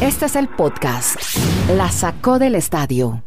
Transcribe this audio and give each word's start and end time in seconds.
Este 0.00 0.26
es 0.26 0.36
el 0.36 0.48
podcast. 0.48 1.16
La 1.76 1.90
sacó 1.90 2.38
del 2.38 2.54
estadio. 2.54 3.22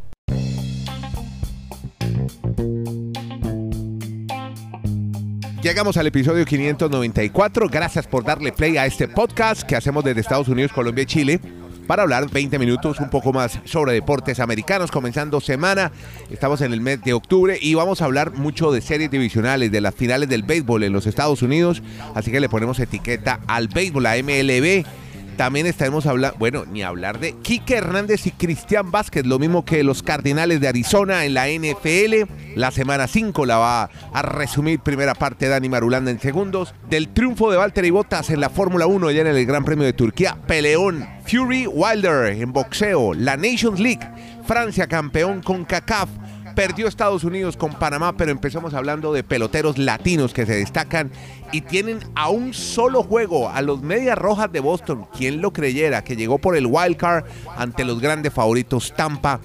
Llegamos 5.62 5.98
al 5.98 6.08
episodio 6.08 6.46
594. 6.46 7.70
Gracias 7.70 8.08
por 8.08 8.24
darle 8.24 8.52
play 8.52 8.78
a 8.78 8.86
este 8.86 9.08
podcast 9.08 9.64
que 9.64 9.76
hacemos 9.76 10.04
desde 10.04 10.22
Estados 10.22 10.48
Unidos, 10.48 10.74
Colombia 10.74 11.04
y 11.04 11.06
Chile 11.06 11.40
para 11.88 12.04
hablar 12.04 12.30
20 12.30 12.60
minutos 12.60 13.00
un 13.00 13.10
poco 13.10 13.34
más 13.34 13.60
sobre 13.66 13.94
deportes 13.94 14.40
americanos, 14.40 14.92
comenzando 14.92 15.42
semana. 15.42 15.92
Estamos 16.30 16.62
en 16.62 16.74
el 16.74 16.82
mes 16.82 17.02
de 17.04 17.14
octubre 17.14 17.58
y 17.62 17.74
vamos 17.74 18.02
a 18.02 18.06
hablar 18.06 18.34
mucho 18.34 18.72
de 18.72 18.82
series 18.82 19.12
divisionales, 19.12 19.72
de 19.72 19.82
las 19.82 19.96
finales 19.96 20.30
del 20.30 20.44
béisbol 20.44 20.84
en 20.84 20.94
los 20.94 21.08
Estados 21.08 21.42
Unidos. 21.42 21.82
Así 22.16 22.32
que 22.32 22.40
le 22.40 22.50
ponemos 22.50 22.80
etiqueta 22.80 23.40
al 23.48 23.68
béisbol, 23.68 24.06
a 24.06 24.16
MLB 24.16 24.86
también 25.34 25.66
estaremos 25.66 26.06
hablando, 26.06 26.38
bueno, 26.38 26.66
ni 26.66 26.84
hablar 26.84 27.20
de 27.20 27.34
Quique 27.34 27.76
Hernández 27.76 28.26
y 28.28 28.32
Cristian 28.32 28.92
Vázquez, 28.92 29.26
lo 29.26 29.40
mismo 29.40 29.66
que 29.66 29.84
los 29.84 30.04
Cardinales 30.04 30.62
de 30.62 30.68
Arizona 30.68 31.26
en 31.26 31.34
la 31.34 31.48
NFL. 31.48 32.30
La 32.56 32.72
semana 32.72 33.08
5 33.08 33.46
la 33.46 33.58
va 33.58 33.90
a 34.14 34.22
resumir 34.22 34.80
primera 34.80 35.16
parte 35.16 35.48
Dani 35.48 35.70
Marulanda 35.70 36.12
en 36.12 36.20
segundos. 36.20 36.74
Del 36.90 37.10
triunfo 37.10 37.52
de 37.52 37.58
Valtteri 37.58 37.90
Bottas 37.90 38.30
en 38.30 38.40
la 38.40 38.50
Fórmula 38.50 38.86
1 38.86 39.12
ya 39.12 39.22
en 39.22 39.28
el 39.28 39.46
Gran 39.46 39.66
Premio 39.66 39.86
de 39.86 39.94
Turquía. 39.94 40.38
Peleón 40.48 41.08
Fury 41.26 41.68
Wilder 41.68 42.28
en 42.34 42.54
boxeo. 42.54 43.14
La 43.14 43.38
Nations 43.38 43.80
League. 43.80 44.08
Francia 44.46 44.88
campeón 44.88 45.42
con 45.42 45.66
CACAF 45.66 46.10
Perdió 46.56 46.88
Estados 46.88 47.24
Unidos 47.24 47.58
con 47.58 47.74
Panamá, 47.74 48.16
pero 48.16 48.32
empezamos 48.32 48.74
hablando 48.76 49.12
de 49.12 49.24
peloteros 49.24 49.78
latinos 49.78 50.34
que 50.34 50.46
se 50.46 50.56
destacan 50.56 51.12
y 51.52 51.62
tienen 51.62 52.00
a 52.16 52.30
un 52.30 52.54
solo 52.54 53.02
juego 53.02 53.50
a 53.50 53.62
los 53.62 53.82
Medias 53.82 54.18
Rojas 54.18 54.52
de 54.52 54.60
Boston. 54.60 55.08
Quien 55.18 55.42
lo 55.42 55.52
creyera 55.52 56.04
que 56.04 56.16
llegó 56.16 56.38
por 56.38 56.56
el 56.56 56.68
wild 56.68 56.98
card 56.98 57.26
ante 57.58 57.84
los 57.84 58.00
grandes 58.00 58.34
favoritos 58.34 58.94
Tampa. 58.96 59.40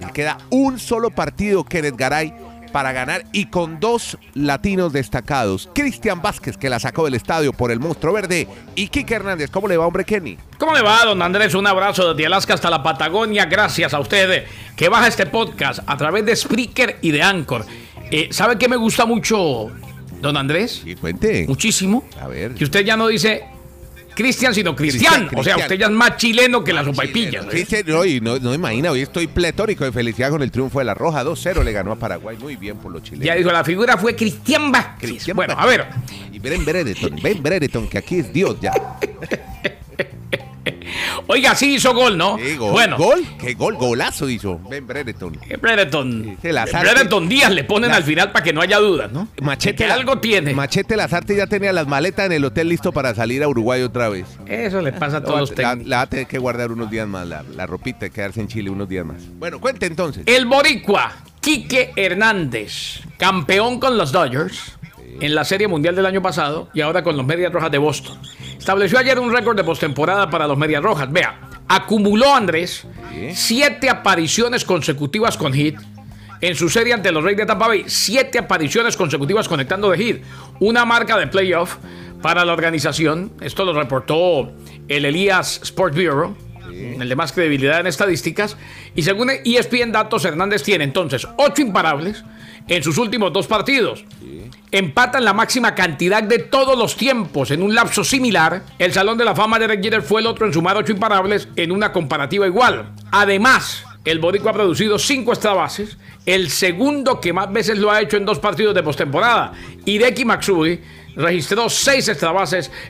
Le 0.00 0.12
queda 0.12 0.38
un 0.50 0.78
solo 0.78 1.10
partido 1.10 1.64
Kenneth 1.64 1.96
Garay 1.96 2.34
para 2.74 2.90
ganar 2.90 3.22
y 3.30 3.46
con 3.46 3.78
dos 3.78 4.18
latinos 4.34 4.92
destacados. 4.92 5.70
Cristian 5.76 6.20
Vázquez, 6.20 6.56
que 6.56 6.68
la 6.68 6.80
sacó 6.80 7.04
del 7.04 7.14
estadio 7.14 7.52
por 7.52 7.70
el 7.70 7.78
monstruo 7.78 8.12
verde, 8.12 8.48
y 8.74 8.88
Kike 8.88 9.14
Hernández. 9.14 9.48
¿Cómo 9.48 9.68
le 9.68 9.76
va, 9.76 9.86
hombre 9.86 10.04
Kenny? 10.04 10.36
¿Cómo 10.58 10.74
le 10.74 10.82
va, 10.82 11.04
don 11.04 11.22
Andrés? 11.22 11.54
Un 11.54 11.68
abrazo 11.68 12.12
desde 12.12 12.26
Alaska 12.26 12.54
hasta 12.54 12.70
la 12.70 12.82
Patagonia. 12.82 13.44
Gracias 13.44 13.94
a 13.94 14.00
usted 14.00 14.46
que 14.74 14.88
baja 14.88 15.06
este 15.06 15.26
podcast 15.26 15.84
a 15.86 15.96
través 15.96 16.26
de 16.26 16.34
Spreaker 16.34 16.98
y 17.00 17.12
de 17.12 17.22
Anchor. 17.22 17.64
Eh, 18.10 18.30
¿Sabe 18.32 18.58
qué 18.58 18.68
me 18.68 18.74
gusta 18.74 19.06
mucho, 19.06 19.70
don 20.20 20.36
Andrés? 20.36 20.80
Sí, 20.82 20.96
cuente. 20.96 21.44
Muchísimo. 21.46 22.02
A 22.20 22.26
ver. 22.26 22.54
Que 22.54 22.64
usted 22.64 22.84
ya 22.84 22.96
no 22.96 23.06
dice 23.06 23.44
Cristian, 24.14 24.54
sino 24.54 24.74
Cristian. 24.74 25.28
O 25.34 25.42
sea, 25.42 25.56
usted 25.56 25.76
ya 25.78 25.86
es 25.86 25.92
más 25.92 26.16
chileno 26.16 26.62
que 26.62 26.72
la 26.72 26.84
sopa 26.84 27.04
y 27.04 27.08
pillas. 27.08 27.46
¿eh? 27.52 28.20
no, 28.22 28.38
no 28.38 28.54
imagina, 28.54 28.90
hoy 28.90 29.02
estoy 29.02 29.26
pletórico 29.26 29.84
de 29.84 29.92
felicidad 29.92 30.30
con 30.30 30.42
el 30.42 30.50
triunfo 30.50 30.78
de 30.78 30.84
la 30.84 30.94
Roja. 30.94 31.24
2-0 31.24 31.62
le 31.62 31.72
ganó 31.72 31.92
a 31.92 31.96
Paraguay. 31.96 32.36
Muy 32.36 32.56
bien 32.56 32.76
por 32.76 32.92
los 32.92 33.02
chilenos. 33.02 33.26
Ya 33.26 33.34
dijo, 33.34 33.50
la 33.50 33.64
figura 33.64 33.96
fue 33.96 34.14
Cristian 34.14 34.70
Vázquez. 34.70 35.32
bueno, 35.34 35.54
a 35.56 35.66
ver. 35.66 35.86
Y 36.32 36.38
ven 36.38 36.64
Brereton, 36.64 37.16
ven 37.22 37.42
Brereton, 37.42 37.88
que 37.88 37.98
aquí 37.98 38.18
es 38.18 38.32
Dios 38.32 38.56
ya. 38.60 38.72
Oiga, 41.26 41.54
sí 41.54 41.74
hizo 41.74 41.94
gol, 41.94 42.18
¿no? 42.18 42.36
gol. 42.58 42.72
Bueno. 42.72 42.98
¿Gol? 42.98 43.24
¿Qué 43.38 43.54
gol? 43.54 43.76
Golazo 43.76 44.28
hizo 44.28 44.58
Ben 44.68 44.86
Brereton. 44.86 45.38
Brereton. 45.60 46.36
Brereton 46.40 47.28
Díaz 47.28 47.50
le 47.50 47.64
ponen 47.64 47.92
al 47.92 48.04
final 48.04 48.30
para 48.32 48.44
que 48.44 48.52
no 48.52 48.60
haya 48.60 48.78
dudas, 48.78 49.10
¿no? 49.10 49.28
Machete. 49.40 49.86
algo 49.86 50.18
tiene. 50.18 50.54
Machete 50.54 50.96
Lazarte 50.96 51.36
ya 51.36 51.46
tenía 51.46 51.72
las 51.72 51.86
maletas 51.86 52.26
en 52.26 52.32
el 52.32 52.44
hotel 52.44 52.68
listo 52.68 52.92
para 52.92 53.14
salir 53.14 53.42
a 53.42 53.48
Uruguay 53.48 53.82
otra 53.82 54.08
vez. 54.08 54.26
Eso 54.46 54.80
le 54.80 54.92
pasa 54.92 55.18
a 55.18 55.22
todos 55.22 55.40
los 55.40 55.54
técnicos. 55.54 55.86
La, 55.86 55.96
va 55.96 56.02
a 56.02 56.06
tener 56.08 56.26
que 56.26 56.38
guardar 56.38 56.70
unos 56.72 56.90
días 56.90 57.08
más, 57.08 57.26
la, 57.26 57.42
la 57.42 57.66
ropita, 57.66 58.08
quedarse 58.10 58.40
en 58.40 58.48
Chile 58.48 58.70
unos 58.70 58.88
días 58.88 59.06
más. 59.06 59.22
Bueno, 59.38 59.60
cuente 59.60 59.86
entonces. 59.86 60.24
El 60.26 60.46
Boricua, 60.46 61.12
Quique 61.40 61.92
Hernández, 61.96 63.00
campeón 63.16 63.80
con 63.80 63.96
los 63.96 64.12
Dodgers 64.12 64.76
en 65.20 65.34
la 65.34 65.44
Serie 65.44 65.68
Mundial 65.68 65.94
del 65.94 66.06
año 66.06 66.22
pasado 66.22 66.68
y 66.74 66.80
ahora 66.80 67.02
con 67.02 67.16
los 67.16 67.26
Medias 67.26 67.52
Rojas 67.52 67.70
de 67.70 67.78
Boston. 67.78 68.18
Estableció 68.58 68.98
ayer 68.98 69.18
un 69.18 69.32
récord 69.32 69.56
de 69.56 69.64
postemporada 69.64 70.30
para 70.30 70.46
los 70.46 70.56
Medias 70.56 70.82
Rojas. 70.82 71.10
Vea, 71.10 71.38
acumuló 71.68 72.34
Andrés 72.34 72.86
siete 73.32 73.88
apariciones 73.88 74.64
consecutivas 74.64 75.36
con 75.36 75.52
hit. 75.52 75.76
En 76.40 76.54
su 76.56 76.68
serie 76.68 76.92
ante 76.92 77.10
los 77.10 77.22
Reyes 77.22 77.38
de 77.38 77.46
Tampa 77.46 77.68
Bay, 77.68 77.84
siete 77.86 78.38
apariciones 78.38 78.96
consecutivas 78.96 79.48
conectando 79.48 79.90
de 79.90 79.98
hit. 79.98 80.22
Una 80.60 80.84
marca 80.84 81.16
de 81.16 81.26
playoff 81.26 81.76
para 82.20 82.44
la 82.44 82.52
organización. 82.52 83.32
Esto 83.40 83.64
lo 83.64 83.72
reportó 83.72 84.52
el 84.88 85.04
Elías 85.04 85.60
Sport 85.62 85.94
Bureau. 85.94 86.36
El 86.74 87.08
de 87.08 87.16
más 87.16 87.32
credibilidad 87.32 87.80
en 87.80 87.86
estadísticas. 87.86 88.56
Y 88.94 89.02
según 89.02 89.30
ESPN 89.30 89.92
Datos, 89.92 90.24
Hernández 90.24 90.62
tiene 90.62 90.84
entonces 90.84 91.26
ocho 91.36 91.62
imparables 91.62 92.24
en 92.68 92.82
sus 92.82 92.98
últimos 92.98 93.32
dos 93.32 93.46
partidos 93.46 94.04
empatan 94.74 95.24
la 95.24 95.32
máxima 95.32 95.72
cantidad 95.76 96.20
de 96.20 96.40
todos 96.40 96.76
los 96.76 96.96
tiempos 96.96 97.52
en 97.52 97.62
un 97.62 97.76
lapso 97.76 98.02
similar. 98.02 98.64
El 98.80 98.92
Salón 98.92 99.16
de 99.16 99.24
la 99.24 99.34
Fama 99.34 99.56
de 99.60 99.68
Red 99.68 100.02
fue 100.02 100.20
el 100.20 100.26
otro 100.26 100.46
en 100.46 100.52
sumar 100.52 100.76
ocho 100.76 100.90
imparables 100.90 101.46
en 101.54 101.70
una 101.70 101.92
comparativa 101.92 102.44
igual. 102.44 102.90
Además, 103.12 103.83
el 104.04 104.18
Boricua 104.18 104.50
ha 104.50 104.54
producido 104.54 104.98
cinco 104.98 105.32
extra 105.32 105.54
el 106.26 106.50
segundo 106.50 107.20
que 107.20 107.32
más 107.32 107.52
veces 107.52 107.78
lo 107.78 107.90
ha 107.90 108.00
hecho 108.00 108.16
en 108.16 108.24
dos 108.24 108.38
partidos 108.38 108.74
de 108.74 108.82
postemporada. 108.82 109.52
Hideki 109.84 110.24
Matsui 110.24 110.80
registró 111.16 111.68
seis 111.68 112.08
extra 112.08 112.32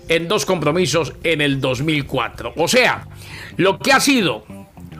en 0.08 0.28
dos 0.28 0.44
compromisos 0.44 1.12
en 1.22 1.40
el 1.40 1.60
2004. 1.60 2.54
O 2.56 2.68
sea, 2.68 3.06
lo 3.56 3.78
que 3.78 3.92
ha 3.92 4.00
sido 4.00 4.44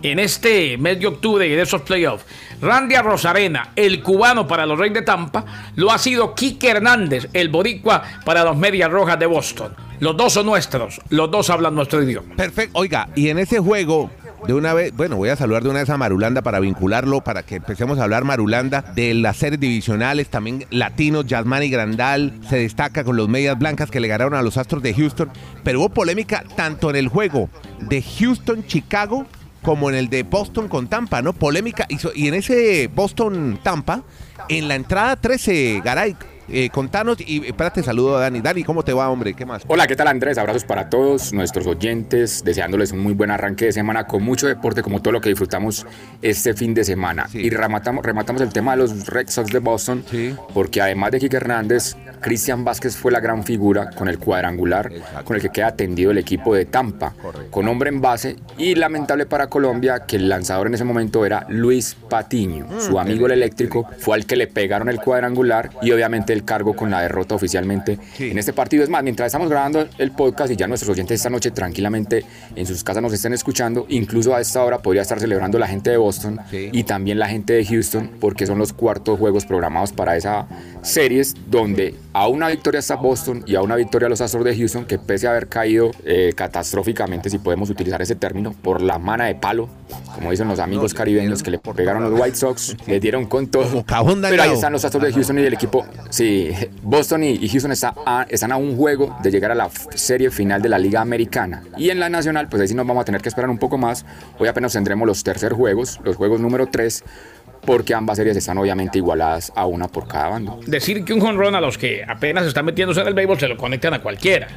en 0.03 0.19
este 0.19 0.77
mes 0.77 1.01
de 1.01 1.07
octubre 1.07 1.49
y 1.49 1.53
en 1.53 1.61
esos 1.61 1.83
playoffs, 1.83 2.27
Randy 2.61 2.97
Rosarena, 2.97 3.73
el 3.75 4.03
cubano 4.03 4.47
para 4.47 4.67
los 4.67 4.79
Reyes 4.79 4.95
de 4.95 5.03
Tampa, 5.03 5.45
lo 5.77 5.91
ha 5.91 5.99
sido 5.99 6.35
Kike 6.35 6.69
Hernández, 6.69 7.29
el 7.33 7.49
boricua 7.49 8.03
para 8.25 8.45
los 8.45 8.57
Medias 8.57 8.91
Rojas 8.91 9.19
de 9.19 9.27
Boston. 9.27 9.75
Los 10.01 10.17
dos 10.17 10.33
son 10.33 10.47
nuestros, 10.47 11.01
los 11.09 11.31
dos 11.31 11.51
hablan 11.51 11.75
nuestro 11.75 12.03
idioma. 12.03 12.35
Perfecto. 12.37 12.79
Oiga, 12.79 13.09
y 13.15 13.29
en 13.29 13.39
ese 13.39 13.59
juego, 13.59 14.11
de 14.47 14.55
una 14.55 14.75
vez, 14.75 14.95
bueno, 14.95 15.17
voy 15.17 15.31
a 15.31 15.37
saludar 15.37 15.63
de 15.63 15.71
una 15.71 15.81
vez 15.81 15.91
a 15.91 15.97
Marulanda 15.97 16.43
para 16.43 16.61
vincularlo, 16.61 17.23
para 17.23 17.43
que 17.43 17.57
empecemos 17.57 17.99
a 17.99 18.05
hablar 18.05 18.25
Marulanda 18.25 18.83
de 18.95 19.15
las 19.15 19.37
series 19.37 19.61
divisionales, 19.61 20.29
también 20.29 20.67
latinos, 20.71 21.27
Yasmani 21.27 21.71
Grandal 21.71 22.39
se 22.49 22.59
destaca 22.59 23.05
con 23.05 23.17
los 23.17 23.29
medias 23.29 23.59
blancas 23.59 23.91
que 23.91 24.01
le 24.01 24.09
ganaron 24.09 24.35
a 24.35 24.43
los 24.43 24.57
Astros 24.57 24.83
de 24.83 24.95
Houston, 24.95 25.31
pero 25.63 25.81
hubo 25.81 25.89
polémica 25.89 26.45
tanto 26.57 26.91
en 26.91 26.97
el 26.97 27.09
juego 27.09 27.49
de 27.81 28.03
Houston-Chicago 28.03 29.27
como 29.63 29.89
en 29.89 29.97
el 29.97 30.11
de 30.11 30.25
Boston 30.25 30.69
con 30.69 30.89
Tampa, 30.89 31.23
¿no? 31.23 31.33
Polémica. 31.33 31.87
Y 32.15 32.29
en 32.29 32.35
ese 32.35 32.91
Boston-Tampa, 32.95 34.03
en 34.51 34.69
la 34.69 34.75
entrada 34.75 35.17
13, 35.17 35.81
Garay, 35.83 36.15
eh, 36.49 36.71
contanos 36.71 37.19
y 37.21 37.47
espérate, 37.47 37.83
saludo 37.83 38.17
a 38.17 38.21
Dani. 38.21 38.41
Dani, 38.41 38.65
¿cómo 38.65 38.83
te 38.83 38.93
va, 38.93 39.09
hombre? 39.09 39.35
¿Qué 39.35 39.47
más? 39.47 39.63
Hola, 39.67 39.87
¿qué 39.87 39.97
tal 39.97 40.09
Andrés? 40.09 40.39
Abrazos 40.39 40.65
para 40.65 40.91
todos 40.91 41.33
nuestros 41.33 41.67
oyentes, 41.67 42.43
deseándoles 42.45 42.93
un 42.93 43.01
muy 43.01 43.15
buen 43.15 43.31
arranque 43.31 43.67
de 43.67 43.73
semana 43.73 44.07
con 44.07 44.23
mucho 44.23 44.47
deporte 44.47 44.83
como 44.83 45.01
todo 45.01 45.13
lo 45.13 45.21
que 45.21 45.31
disfrutamos 45.31 45.87
este 46.23 46.55
fin 46.55 46.75
de 46.75 46.85
semana. 46.85 47.29
Y 47.33 47.51
rematamos, 47.51 48.05
rematamos 48.05 48.43
el 48.43 48.53
tema 48.53 48.73
de 48.73 48.79
los 48.79 49.07
Red 49.07 49.29
Sox 49.29 49.53
de 49.53 49.59
Boston, 49.59 50.05
porque 50.53 50.83
además 50.83 51.13
de 51.13 51.21
Kike 51.21 51.37
Hernández, 51.37 51.97
Cristian 52.21 52.65
Vázquez 52.65 52.97
fue 52.97 53.13
la 53.13 53.21
gran 53.21 53.45
figura 53.45 53.91
con 53.91 54.09
el 54.09 54.19
cuadrangular 54.19 54.91
con 55.25 55.37
el 55.37 55.43
que 55.43 55.51
queda 55.51 55.69
atendido 55.69 56.11
el 56.11 56.19
equipo 56.19 56.55
de 56.55 56.65
Tampa, 56.65 57.15
con 57.51 57.69
hombre 57.69 57.91
en 57.91 58.01
base 58.01 58.37
y 58.59 58.75
lamentable 58.75 59.27
para 59.27 59.49
Colombia 59.49 60.05
que 60.07 60.17
el 60.17 60.29
lanzador 60.29 60.67
en 60.67 60.75
ese 60.75 60.85
momento 60.85 61.25
era 61.25 61.47
Luis 61.49 61.97
Patiño, 62.09 62.67
mm, 62.67 62.81
su 62.81 62.99
amigo 62.99 63.27
el 63.27 63.33
eléctrico, 63.33 63.89
fue 63.99 64.17
al 64.17 64.27
que 64.27 64.37
le 64.37 64.47
pegaron 64.47 64.89
el 64.89 65.01
cuadrangular 65.01 65.71
y 65.83 65.93
obviamente 65.93 66.34
el 66.35 66.45
cargo 66.45 66.77
con 66.77 66.91
la 66.91 67.01
derrota 67.01 67.35
oficialmente 67.35 67.99
en 68.19 68.39
este 68.39 68.53
partido. 68.53 68.85
Es 68.85 68.91
más, 68.91 69.03
mientras 69.03 69.29
estamos 69.29 69.49
grabando 69.49 69.89
el 69.99 70.11
podcast 70.11 70.53
y 70.53 70.57
ya 70.57 70.67
nuestros 70.67 70.91
oyentes 70.91 71.17
esta 71.17 71.31
noche 71.31 71.51
tranquilamente 71.51 72.25
en 72.55 72.67
sus 72.67 72.85
casas 72.85 73.03
nos 73.03 73.13
estén 73.13 73.33
escuchando, 73.33 73.87
incluso 73.89 74.35
a 74.35 74.41
esta 74.41 74.63
hora 74.63 74.79
podría 74.79 75.03
estar 75.03 75.19
celebrando 75.19 75.59
la 75.59 75.67
gente 75.67 75.91
de 75.91 75.97
Boston 75.97 76.41
y 76.53 76.85
también 76.85 77.19
la 77.19 77.29
gente 77.29 77.55
de 77.55 77.65
Houston 77.65 78.11
porque 78.21 78.47
son 78.47 78.59
los 78.59 78.73
cuartos 78.73 79.19
juegos 79.19 79.47
programados 79.47 79.93
para 79.93 80.17
esa 80.17 80.47
series 80.83 81.35
donde 81.49 81.95
a 82.15 82.29
una 82.29 82.47
victoria 82.47 82.79
está 82.79 82.95
Boston 82.95 83.43
y 83.45 83.57
a 83.57 83.61
una 83.61 83.75
victoria 83.75 84.09
los 84.09 84.21
Astros 84.21 84.45
de 84.45 84.57
Houston 84.57 84.85
que 84.85 84.99
pese 85.01 85.27
a 85.27 85.31
haber 85.31 85.49
caído 85.49 85.91
eh, 86.05 86.33
catastróficamente, 86.35 87.29
si 87.29 87.39
podemos 87.39 87.71
utilizar 87.71 88.01
ese 88.01 88.15
término, 88.15 88.53
por 88.53 88.81
la 88.81 89.01
mana 89.01 89.25
de 89.25 89.35
palo, 89.35 89.69
como 90.15 90.31
dicen 90.31 90.47
los 90.47 90.61
amigos 90.61 90.95
caribeños 90.95 91.43
que 91.43 91.51
le 91.51 91.59
pegaron 91.59 92.09
los 92.09 92.19
White 92.19 92.37
Sox, 92.37 92.77
le 92.87 93.01
dieron 93.01 93.27
con 93.27 93.49
todo. 93.49 93.85
Pero 94.31 94.43
ahí 94.45 94.53
están 94.53 94.73
los 94.73 94.85
Astros 94.85 95.03
de 95.03 95.13
Houston 95.13 95.41
y 95.41 95.43
el 95.43 95.55
equipo, 95.55 95.85
sí, 96.09 96.53
Boston 96.83 97.25
y, 97.25 97.49
Houston 97.49 97.73
está 97.73 97.95
están 98.29 98.53
a 98.53 98.57
un 98.57 98.77
juego 98.77 99.17
de 99.21 99.33
llegar 99.33 99.51
a 99.51 99.57
la 99.57 99.69
serie 99.95 100.31
final 100.31 100.63
de 100.63 100.69
la 100.69 100.79
Liga 100.79 101.01
Americana. 101.01 101.65
Y 101.77 101.91
en 101.91 101.99
la 101.99 102.09
Nacional, 102.09 102.49
pues 102.49 102.63
ahí 102.63 102.69
sí 102.69 102.75
nos 102.77 102.87
vamos 102.87 103.03
a 103.03 103.05
tener 103.05 103.23
que 103.23 103.29
esperar 103.29 103.51
un 103.51 103.59
poco 103.59 103.77
más. 103.77 104.07
Hoy 104.39 104.47
apenas 104.47 104.73
tendremos 104.73 105.07
los 105.09 105.25
tercer 105.25 105.53
juegos, 105.53 105.99
los 106.05 106.15
juegos 106.15 106.41
número 106.41 106.69
3 106.69 107.03
porque 107.65 107.95
ambas 107.95 108.17
series 108.17 108.37
están 108.37 108.59
obviamente 108.59 108.99
igualadas 108.99 109.53
a 109.55 109.67
una 109.67 109.89
por 109.89 110.07
cada 110.07 110.29
bando. 110.29 110.61
Decir 110.67 111.05
que 111.05 111.13
un 111.13 111.21
jonrón 111.21 111.55
a 111.55 111.61
los 111.61 111.77
que 111.79 112.05
apenas 112.07 112.47
están 112.47 112.65
metiéndose 112.65 113.01
en 113.01 113.09
el 113.09 113.15
béisbol 113.15 113.39
se 113.39 113.49
lo 113.49 113.57
conectan 113.57 113.95
a 113.95 114.01
cualquiera. 114.01 114.49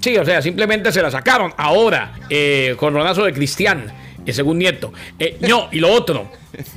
Sí, 0.00 0.16
o 0.16 0.24
sea, 0.24 0.40
simplemente 0.42 0.90
se 0.92 1.02
la 1.02 1.10
sacaron. 1.10 1.52
Ahora, 1.56 2.14
eh, 2.30 2.74
jonronazo 2.78 3.24
de 3.24 3.32
Cristian, 3.32 3.86
eh, 4.24 4.32
según 4.32 4.58
Nieto. 4.58 4.92
Eh, 5.18 5.38
no, 5.48 5.68
y 5.72 5.78
lo 5.80 5.90
otro. 5.92 6.30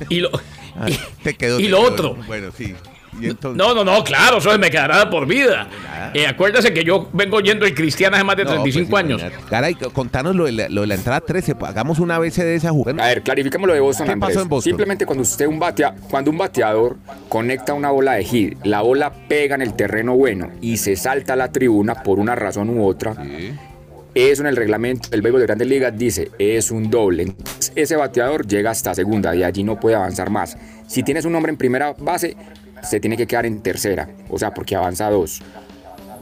Y 0.08 0.20
lo, 0.20 0.30
Ah, 0.76 0.86
te 1.22 1.34
quedó, 1.34 1.58
y 1.58 1.64
te 1.64 1.68
lo 1.68 1.78
quedó. 1.78 1.86
otro. 1.88 2.14
Bueno, 2.26 2.50
sí. 2.56 2.74
Y 3.18 3.26
entonces- 3.30 3.56
No, 3.58 3.74
no, 3.74 3.84
no, 3.84 4.04
claro, 4.04 4.38
eso 4.38 4.56
me 4.58 4.70
quedará 4.70 5.08
por 5.10 5.26
vida. 5.26 5.68
Eh, 6.14 6.26
acuérdese 6.26 6.72
que 6.72 6.84
yo 6.84 7.08
vengo 7.12 7.36
oyendo 7.38 7.66
el 7.66 7.74
Cristian 7.74 8.14
hace 8.14 8.24
más 8.24 8.36
de 8.36 8.44
No, 8.44 8.50
35 8.52 8.90
pues, 8.90 9.04
años. 9.04 9.22
Caray, 9.48 9.74
contanos 9.74 10.34
lo 10.36 10.44
de 10.44 10.52
la, 10.52 10.68
lo 10.68 10.82
de 10.82 10.86
la 10.88 10.94
entrada 10.94 11.20
13. 11.20 11.54
pues, 11.54 11.70
Hagamos 11.70 11.98
una 11.98 12.18
vez 12.18 12.36
de 12.36 12.54
esa 12.54 12.70
jugada. 12.70 13.02
A 13.02 13.08
ver, 13.08 13.22
clarifiquemos 13.22 13.66
lo 13.66 13.74
de 13.74 13.80
Boston, 13.80 14.06
¿Qué 14.06 14.12
Andrés. 14.12 14.28
pasó 14.30 14.42
en 14.42 14.48
Boston? 14.48 14.70
Simplemente 14.70 15.06
cuando 15.06 15.22
usted 15.22 15.46
un 15.46 15.58
batea, 15.58 15.94
cuando 16.10 16.30
un 16.30 16.38
bateador 16.38 16.96
conecta 17.28 17.74
una 17.74 17.90
bola 17.90 18.12
de 18.12 18.24
hit, 18.24 18.58
la 18.64 18.80
bola 18.82 19.12
pega 19.28 19.54
en 19.54 19.62
el 19.62 19.74
terreno 19.74 20.14
bueno 20.16 20.50
y 20.60 20.76
se 20.78 20.96
salta 20.96 21.34
a 21.34 21.36
la 21.36 21.52
tribuna 21.52 22.02
por 22.02 22.18
una 22.18 22.34
razón 22.34 22.70
u 22.70 22.86
otra. 22.86 23.14
Eso 24.12 24.42
en 24.42 24.48
el 24.48 24.56
reglamento 24.56 25.08
del 25.10 25.22
béisbol 25.22 25.40
de 25.40 25.46
Grandes 25.46 25.68
Ligas 25.68 25.96
dice, 25.96 26.32
es 26.40 26.72
un 26.72 26.90
doble. 26.90 27.22
Entonces, 27.22 27.72
ese 27.76 27.94
bateador 27.94 28.44
llega 28.44 28.70
hasta 28.72 28.92
segunda 28.92 29.36
y 29.36 29.44
allí 29.44 29.62
no 29.62 29.78
puede 29.78 29.94
avanzar 29.94 30.30
más. 30.30 30.56
Si 30.88 31.04
tienes 31.04 31.24
un 31.26 31.34
hombre 31.36 31.50
en 31.50 31.56
primera 31.56 31.94
base, 31.96 32.36
se 32.82 33.00
tiene 33.00 33.16
que 33.16 33.26
quedar 33.26 33.46
en 33.46 33.62
tercera, 33.62 34.08
o 34.28 34.38
sea, 34.38 34.52
porque 34.52 34.76
avanza 34.76 35.10
dos. 35.10 35.40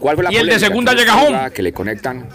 ¿Cuál 0.00 0.16
fue 0.16 0.24
la 0.24 0.32
Y 0.32 0.36
el 0.36 0.46
de 0.46 0.58
segunda 0.58 0.92
Que 0.92 0.98
llega 0.98 1.16
home. 1.16 1.50
Que 1.50 1.62
le 1.62 1.72
conectan 1.72 2.28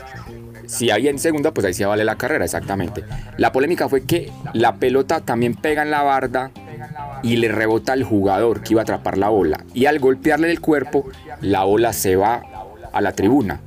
si 0.74 0.90
hay 0.90 1.08
en 1.08 1.20
segunda, 1.20 1.52
pues 1.52 1.66
ahí 1.66 1.74
se 1.74 1.86
vale 1.86 2.04
la 2.04 2.16
carrera, 2.16 2.46
exactamente. 2.46 3.04
La 3.38 3.52
polémica 3.52 3.90
fue 3.90 4.06
que 4.06 4.32
la 4.54 4.76
pelota 4.76 5.22
también 5.22 5.56
pega 5.56 5.84
en 5.84 5.92
la 5.92 6.02
barda 6.04 6.52
y 7.22 7.36
le 7.36 7.50
rebota 7.50 7.94
al 7.94 8.04
jugador 8.04 8.62
que 8.62 8.74
iba 8.74 8.82
a 8.82 8.84
atrapar 8.84 9.18
la 9.18 9.30
bola. 9.30 9.64
Y 9.74 9.86
al 9.86 10.00
golpearle 10.00 10.50
el 10.50 10.62
cuerpo, 10.62 11.10
la 11.42 11.64
bola 11.64 11.94
se 11.94 12.16
va 12.16 12.42
a 12.92 13.02
la 13.02 13.12
tribuna. 13.12 13.62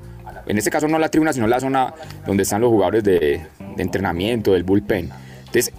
En 0.46 0.58
este 0.58 0.70
caso 0.70 0.88
no 0.88 0.98
la 0.98 1.08
tribuna, 1.08 1.32
sino 1.32 1.46
la 1.46 1.60
zona 1.60 1.94
donde 2.26 2.44
están 2.44 2.60
los 2.60 2.70
jugadores 2.70 3.04
de, 3.04 3.18
de 3.20 3.82
entrenamiento, 3.82 4.52
del 4.52 4.64
bullpen. 4.64 5.10
Entonces, 5.38 5.72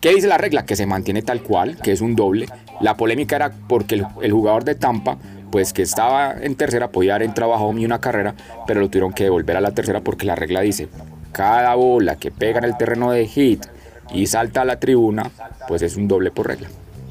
¿qué 0.00 0.14
dice 0.14 0.26
la 0.26 0.38
regla? 0.38 0.64
Que 0.64 0.76
se 0.76 0.86
mantiene 0.86 1.22
tal 1.22 1.42
cual, 1.42 1.78
que 1.82 1.92
es 1.92 2.00
un 2.00 2.16
doble. 2.16 2.46
La 2.80 2.96
polémica 2.96 3.36
era 3.36 3.50
porque 3.68 4.02
el, 4.20 4.32
jugador 4.32 4.64
de 4.64 4.74
Tampa, 4.74 5.18
pues 5.50 5.72
que 5.72 5.82
estaba 5.82 6.32
en 6.32 6.54
tercera, 6.56 6.88
podía 6.88 7.12
dar 7.12 7.22
en 7.22 7.34
trabajo 7.34 7.72
y 7.76 7.84
una 7.84 8.00
carrera, 8.00 8.34
pero 8.66 8.80
lo 8.80 8.88
tuvieron 8.88 9.12
que 9.12 9.24
devolver 9.24 9.56
a 9.56 9.60
la 9.60 9.72
tercera 9.72 10.00
porque 10.00 10.26
la 10.26 10.34
regla 10.34 10.60
dice, 10.60 10.88
cada 11.32 11.74
bola 11.74 12.16
que 12.16 12.30
pega 12.30 12.58
en 12.58 12.64
el 12.64 12.76
terreno 12.76 13.10
de 13.10 13.26
hit 13.26 13.64
y 14.12 14.26
salta 14.26 14.62
a 14.62 14.64
la 14.64 14.80
tribuna, 14.80 15.30
pues 15.68 15.82
es 15.82 15.96
un 15.96 16.08
doble 16.08 16.30
por 16.30 16.48
regla. 16.48 16.68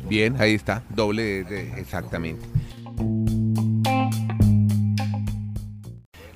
Bien, 0.08 0.36
ahí 0.40 0.54
está. 0.54 0.84
Doble 0.90 1.44
de- 1.44 1.80
exactamente. 1.80 2.46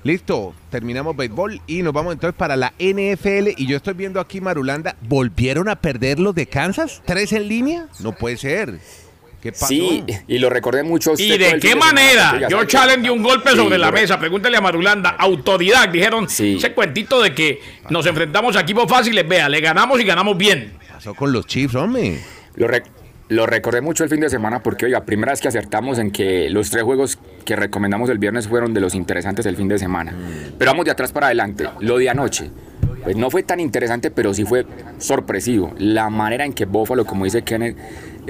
Listo, 0.04 0.54
terminamos 0.70 1.16
béisbol 1.16 1.60
y 1.66 1.82
nos 1.82 1.92
vamos 1.92 2.14
entonces 2.14 2.34
para 2.36 2.56
la 2.56 2.72
NFL. 2.78 3.48
Y 3.56 3.66
yo 3.66 3.76
estoy 3.76 3.94
viendo 3.94 4.20
aquí, 4.20 4.40
Marulanda, 4.40 4.96
¿volvieron 5.06 5.68
a 5.68 5.76
perder 5.76 6.18
los 6.18 6.34
de 6.34 6.46
Kansas? 6.46 7.02
¿Tres 7.04 7.32
en 7.32 7.46
línea? 7.46 7.88
No 8.00 8.12
puede 8.12 8.38
ser. 8.38 8.78
¿Qué 9.42 9.52
pasó? 9.52 9.66
Sí, 9.68 10.04
y 10.26 10.38
lo 10.38 10.50
recordé 10.50 10.82
mucho 10.82 11.10
a 11.10 11.12
usted 11.12 11.24
¿Y 11.24 11.38
de 11.38 11.58
qué 11.60 11.76
manera? 11.76 12.32
oiga, 12.34 12.48
George 12.48 12.70
¿sabe 12.72 12.86
qué? 12.86 12.92
Allen 12.92 13.02
dio 13.02 13.12
un 13.14 13.22
golpe 13.22 13.50
Sí, 13.50 13.56
sobre 13.56 13.78
la 13.78 13.92
mesa. 13.92 14.18
Pregúntale 14.18 14.56
a 14.56 14.60
Marulanda. 14.60 15.10
Autoridad. 15.10 15.88
Dijeron 15.88 16.28
Sí. 16.28 16.56
ese 16.56 16.72
cuentito 16.72 17.22
de 17.22 17.34
que 17.34 17.60
nos 17.88 18.04
enfrentamos 18.06 18.56
a 18.56 18.60
equipos 18.60 18.88
fáciles. 18.88 19.26
Vea, 19.28 19.48
le 19.48 19.60
ganamos 19.60 20.00
y 20.00 20.04
ganamos 20.04 20.36
bien. 20.36 20.72
¿Qué 20.80 20.92
pasó 20.92 21.14
con 21.14 21.32
los 21.32 21.46
Chiefs, 21.46 21.76
hombre? 21.76 22.18
Lo, 22.56 22.66
re- 22.66 22.82
lo 23.28 23.46
recordé 23.46 23.80
mucho 23.80 24.02
el 24.02 24.10
fin 24.10 24.18
de 24.20 24.28
semana 24.28 24.60
porque, 24.60 24.86
oiga, 24.86 25.04
primera 25.04 25.30
vez 25.32 25.40
que 25.40 25.46
acertamos 25.46 25.98
en 26.00 26.10
que 26.10 26.50
los 26.50 26.70
tres 26.70 26.82
juegos 26.82 27.18
que 27.44 27.54
recomendamos 27.54 28.10
el 28.10 28.18
viernes 28.18 28.48
fueron 28.48 28.74
de 28.74 28.80
los 28.80 28.96
interesantes 28.96 29.46
el 29.46 29.54
fin 29.56 29.68
de 29.68 29.78
semana. 29.78 30.12
Pero 30.58 30.72
vamos 30.72 30.84
de 30.84 30.90
atrás 30.90 31.12
para 31.12 31.26
adelante. 31.26 31.64
Lo 31.78 31.96
de 31.98 32.10
anoche. 32.10 32.50
Pues 33.04 33.16
no 33.16 33.30
fue 33.30 33.44
tan 33.44 33.60
interesante, 33.60 34.10
pero 34.10 34.34
sí 34.34 34.44
fue 34.44 34.66
sorpresivo. 34.98 35.72
La 35.78 36.10
manera 36.10 36.44
en 36.44 36.52
que 36.52 36.64
Buffalo, 36.64 37.04
como 37.06 37.24
dice 37.24 37.42
Kenneth, 37.42 37.76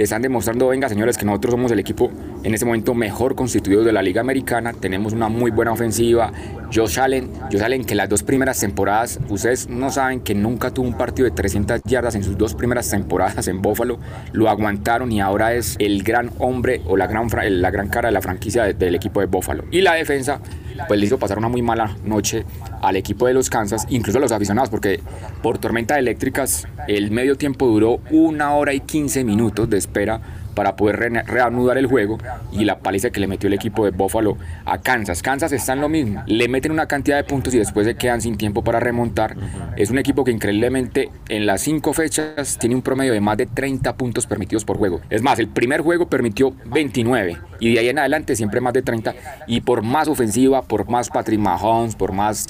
están 0.02 0.22
demostrando, 0.22 0.68
venga 0.68 0.88
señores, 0.88 1.16
que 1.18 1.24
nosotros 1.24 1.52
somos 1.52 1.70
el 1.72 1.78
equipo 1.78 2.10
en 2.42 2.54
este 2.54 2.64
momento 2.66 2.94
mejor 2.94 3.34
constituido 3.34 3.82
de 3.84 3.92
la 3.92 4.02
Liga 4.02 4.20
Americana. 4.20 4.72
Tenemos 4.72 5.12
una 5.12 5.28
muy 5.28 5.50
buena 5.50 5.72
ofensiva. 5.72 6.32
Josh 6.74 6.98
Allen, 7.00 7.30
Josh 7.50 7.62
Allen 7.62 7.84
que 7.84 7.94
las 7.94 8.08
dos 8.08 8.22
primeras 8.22 8.60
temporadas, 8.60 9.18
ustedes 9.28 9.68
no 9.68 9.90
saben 9.90 10.20
que 10.20 10.34
nunca 10.34 10.70
tuvo 10.70 10.86
un 10.86 10.94
partido 10.98 11.24
de 11.28 11.34
300 11.34 11.82
yardas 11.84 12.14
en 12.14 12.22
sus 12.24 12.36
dos 12.36 12.54
primeras 12.54 12.88
temporadas 12.90 13.48
en 13.48 13.60
Buffalo. 13.62 13.98
Lo 14.32 14.48
aguantaron 14.48 15.10
y 15.12 15.20
ahora 15.20 15.54
es 15.54 15.76
el 15.78 16.02
gran 16.02 16.30
hombre 16.38 16.82
o 16.86 16.96
la 16.96 17.06
gran, 17.06 17.28
la 17.60 17.70
gran 17.70 17.88
cara 17.88 18.08
de 18.08 18.12
la 18.12 18.20
franquicia 18.22 18.64
de- 18.64 18.74
del 18.74 18.94
equipo 18.94 19.20
de 19.20 19.26
Buffalo. 19.26 19.64
Y 19.70 19.80
la 19.80 19.94
defensa, 19.94 20.40
pues 20.86 21.00
le 21.00 21.06
hizo 21.06 21.18
pasar 21.18 21.38
una 21.38 21.48
muy 21.48 21.62
mala 21.62 21.96
noche 22.04 22.44
al 22.82 22.96
equipo 22.96 23.26
de 23.26 23.34
los 23.34 23.50
Kansas, 23.50 23.86
incluso 23.90 24.18
a 24.18 24.20
los 24.20 24.32
aficionados, 24.32 24.70
porque 24.70 25.00
por 25.42 25.58
tormentas 25.58 25.98
eléctricas 25.98 26.66
el 26.86 27.10
medio 27.10 27.36
tiempo 27.36 27.66
duró 27.66 28.00
una 28.10 28.54
hora 28.54 28.72
y 28.74 28.80
15 28.80 29.24
minutos 29.24 29.68
de 29.68 29.78
espera 29.78 30.20
para 30.58 30.74
poder 30.74 30.96
re- 30.96 31.22
reanudar 31.22 31.78
el 31.78 31.86
juego 31.86 32.18
y 32.50 32.64
la 32.64 32.80
paliza 32.80 33.10
que 33.10 33.20
le 33.20 33.28
metió 33.28 33.46
el 33.46 33.52
equipo 33.52 33.84
de 33.84 33.92
Buffalo 33.92 34.36
a 34.64 34.78
Kansas. 34.78 35.22
Kansas 35.22 35.52
está 35.52 35.74
en 35.74 35.80
lo 35.82 35.88
mismo, 35.88 36.20
le 36.26 36.48
meten 36.48 36.72
una 36.72 36.88
cantidad 36.88 37.16
de 37.16 37.22
puntos 37.22 37.54
y 37.54 37.58
después 37.58 37.86
se 37.86 37.94
quedan 37.94 38.20
sin 38.20 38.36
tiempo 38.36 38.64
para 38.64 38.80
remontar. 38.80 39.36
Es 39.76 39.90
un 39.90 39.98
equipo 39.98 40.24
que 40.24 40.32
increíblemente 40.32 41.10
en 41.28 41.46
las 41.46 41.60
cinco 41.60 41.92
fechas 41.92 42.58
tiene 42.58 42.74
un 42.74 42.82
promedio 42.82 43.12
de 43.12 43.20
más 43.20 43.36
de 43.36 43.46
30 43.46 43.94
puntos 43.96 44.26
permitidos 44.26 44.64
por 44.64 44.78
juego. 44.78 45.00
Es 45.10 45.22
más, 45.22 45.38
el 45.38 45.46
primer 45.46 45.80
juego 45.82 46.08
permitió 46.08 46.52
29 46.66 47.36
y 47.60 47.74
de 47.74 47.78
ahí 47.78 47.88
en 47.90 48.00
adelante 48.00 48.34
siempre 48.34 48.60
más 48.60 48.72
de 48.72 48.82
30 48.82 49.14
y 49.46 49.60
por 49.60 49.82
más 49.82 50.08
ofensiva, 50.08 50.62
por 50.62 50.88
más 50.90 51.08
Patrick 51.08 51.38
Mahomes, 51.38 51.94
por 51.94 52.10
más 52.10 52.48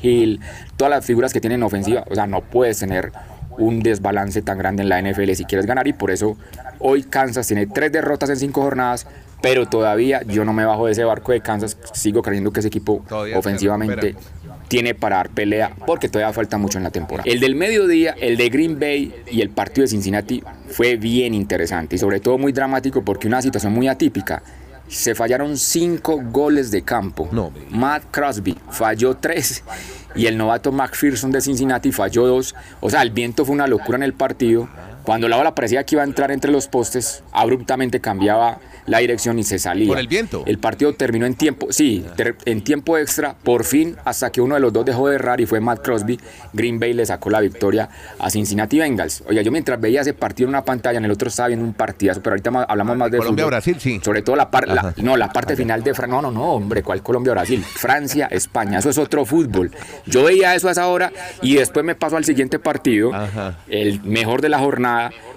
Hill, 0.00 0.38
todas 0.76 0.92
las 0.92 1.04
figuras 1.04 1.32
que 1.32 1.40
tienen 1.40 1.64
ofensiva, 1.64 2.04
o 2.08 2.14
sea, 2.14 2.28
no 2.28 2.40
puedes 2.40 2.78
tener 2.78 3.10
un 3.58 3.82
desbalance 3.82 4.42
tan 4.42 4.58
grande 4.58 4.82
en 4.82 4.88
la 4.88 5.00
NFL 5.00 5.32
si 5.32 5.44
quieres 5.44 5.66
ganar 5.66 5.86
y 5.88 5.92
por 5.92 6.10
eso 6.10 6.36
hoy 6.78 7.02
Kansas 7.02 7.46
tiene 7.46 7.66
tres 7.66 7.92
derrotas 7.92 8.30
en 8.30 8.36
cinco 8.36 8.62
jornadas, 8.62 9.06
pero 9.40 9.66
todavía 9.66 10.22
yo 10.22 10.44
no 10.44 10.52
me 10.52 10.64
bajo 10.64 10.86
de 10.86 10.92
ese 10.92 11.04
barco 11.04 11.32
de 11.32 11.40
Kansas, 11.40 11.76
sigo 11.92 12.22
creyendo 12.22 12.52
que 12.52 12.60
ese 12.60 12.68
equipo 12.68 13.04
Todavía 13.08 13.38
ofensivamente 13.38 14.16
tiene 14.68 14.94
para 14.94 15.16
dar 15.16 15.30
pelea 15.30 15.72
porque 15.86 16.08
todavía 16.08 16.32
falta 16.32 16.56
mucho 16.58 16.78
en 16.78 16.84
la 16.84 16.90
temporada. 16.90 17.28
El 17.30 17.40
del 17.40 17.54
mediodía, 17.54 18.14
el 18.20 18.36
de 18.36 18.48
Green 18.48 18.78
Bay 18.80 19.14
y 19.30 19.42
el 19.42 19.50
partido 19.50 19.82
de 19.82 19.88
Cincinnati 19.88 20.42
fue 20.68 20.96
bien 20.96 21.34
interesante 21.34 21.96
y 21.96 21.98
sobre 21.98 22.20
todo 22.20 22.38
muy 22.38 22.52
dramático 22.52 23.04
porque 23.04 23.28
una 23.28 23.42
situación 23.42 23.72
muy 23.72 23.88
atípica. 23.88 24.42
Se 24.88 25.14
fallaron 25.14 25.56
cinco 25.56 26.20
goles 26.22 26.70
de 26.70 26.82
campo. 26.82 27.28
No. 27.32 27.50
Matt 27.70 28.04
Crosby 28.10 28.58
falló 28.70 29.14
tres 29.14 29.62
y 30.14 30.26
el 30.26 30.36
novato 30.36 30.72
McPherson 30.72 31.30
de 31.30 31.40
Cincinnati 31.40 31.92
falló 31.92 32.26
dos. 32.26 32.54
O 32.80 32.90
sea, 32.90 33.02
el 33.02 33.10
viento 33.10 33.44
fue 33.44 33.54
una 33.54 33.66
locura 33.66 33.96
en 33.96 34.02
el 34.02 34.14
partido. 34.14 34.68
Cuando 35.04 35.28
la 35.28 35.36
bola 35.36 35.54
parecía 35.54 35.84
que 35.84 35.94
iba 35.96 36.02
a 36.02 36.06
entrar 36.06 36.30
entre 36.30 36.50
los 36.52 36.68
postes, 36.68 37.22
abruptamente 37.32 38.00
cambiaba 38.00 38.58
la 38.86 38.98
dirección 38.98 39.38
y 39.38 39.44
se 39.44 39.58
salía. 39.60 39.86
¿Por 39.88 39.98
el 39.98 40.08
viento? 40.08 40.42
El 40.46 40.58
partido 40.58 40.92
terminó 40.94 41.24
en 41.26 41.34
tiempo, 41.34 41.68
sí, 41.70 42.04
ter- 42.16 42.36
en 42.46 42.64
tiempo 42.64 42.98
extra, 42.98 43.34
por 43.42 43.62
fin, 43.64 43.96
hasta 44.04 44.30
que 44.32 44.40
uno 44.40 44.54
de 44.56 44.60
los 44.60 44.72
dos 44.72 44.84
dejó 44.84 45.08
de 45.08 45.14
errar 45.16 45.40
y 45.40 45.46
fue 45.46 45.60
Matt 45.60 45.82
Crosby. 45.84 46.18
Green 46.52 46.80
Bay 46.80 46.92
le 46.92 47.06
sacó 47.06 47.30
la 47.30 47.40
victoria 47.40 47.88
a 48.18 48.28
Cincinnati 48.30 48.78
Bengals. 48.78 49.22
Oye, 49.28 49.42
yo 49.44 49.52
mientras 49.52 49.80
veía 49.80 50.00
ese 50.00 50.14
partido 50.14 50.46
en 50.46 50.50
una 50.50 50.64
pantalla, 50.64 50.98
en 50.98 51.04
el 51.04 51.10
otro 51.12 51.28
estaba 51.28 51.48
viendo 51.48 51.64
un 51.64 51.74
partidazo, 51.74 52.20
pero 52.22 52.34
ahorita 52.34 52.50
hablamos 52.68 52.96
más 52.96 53.10
de 53.10 53.18
Colombia, 53.18 53.44
fútbol. 53.44 53.50
Brasil, 53.52 53.76
sí. 53.78 54.00
Sobre 54.04 54.22
todo 54.22 54.34
la 54.36 54.50
parte, 54.50 54.72
Ajá. 54.72 54.94
no, 54.96 55.16
la 55.16 55.32
parte 55.32 55.54
final 55.56 55.82
de 55.84 55.94
Francia. 55.94 56.12
No, 56.16 56.22
no, 56.22 56.32
no, 56.32 56.52
hombre, 56.54 56.82
¿cuál 56.82 57.02
Colombia, 57.02 57.32
Brasil? 57.34 57.62
Francia, 57.64 58.26
España, 58.32 58.80
eso 58.80 58.90
es 58.90 58.98
otro 58.98 59.24
fútbol. 59.24 59.70
Yo 60.06 60.24
veía 60.24 60.54
eso 60.56 60.68
a 60.68 60.72
esa 60.72 60.88
hora 60.88 61.12
y 61.40 61.54
después 61.54 61.84
me 61.86 61.94
paso 61.94 62.16
al 62.16 62.24
siguiente 62.24 62.58
partido, 62.58 63.14
Ajá. 63.14 63.58
el 63.68 64.02
mejor 64.02 64.40
de 64.42 64.48
la 64.48 64.58
jornada. 64.58 64.91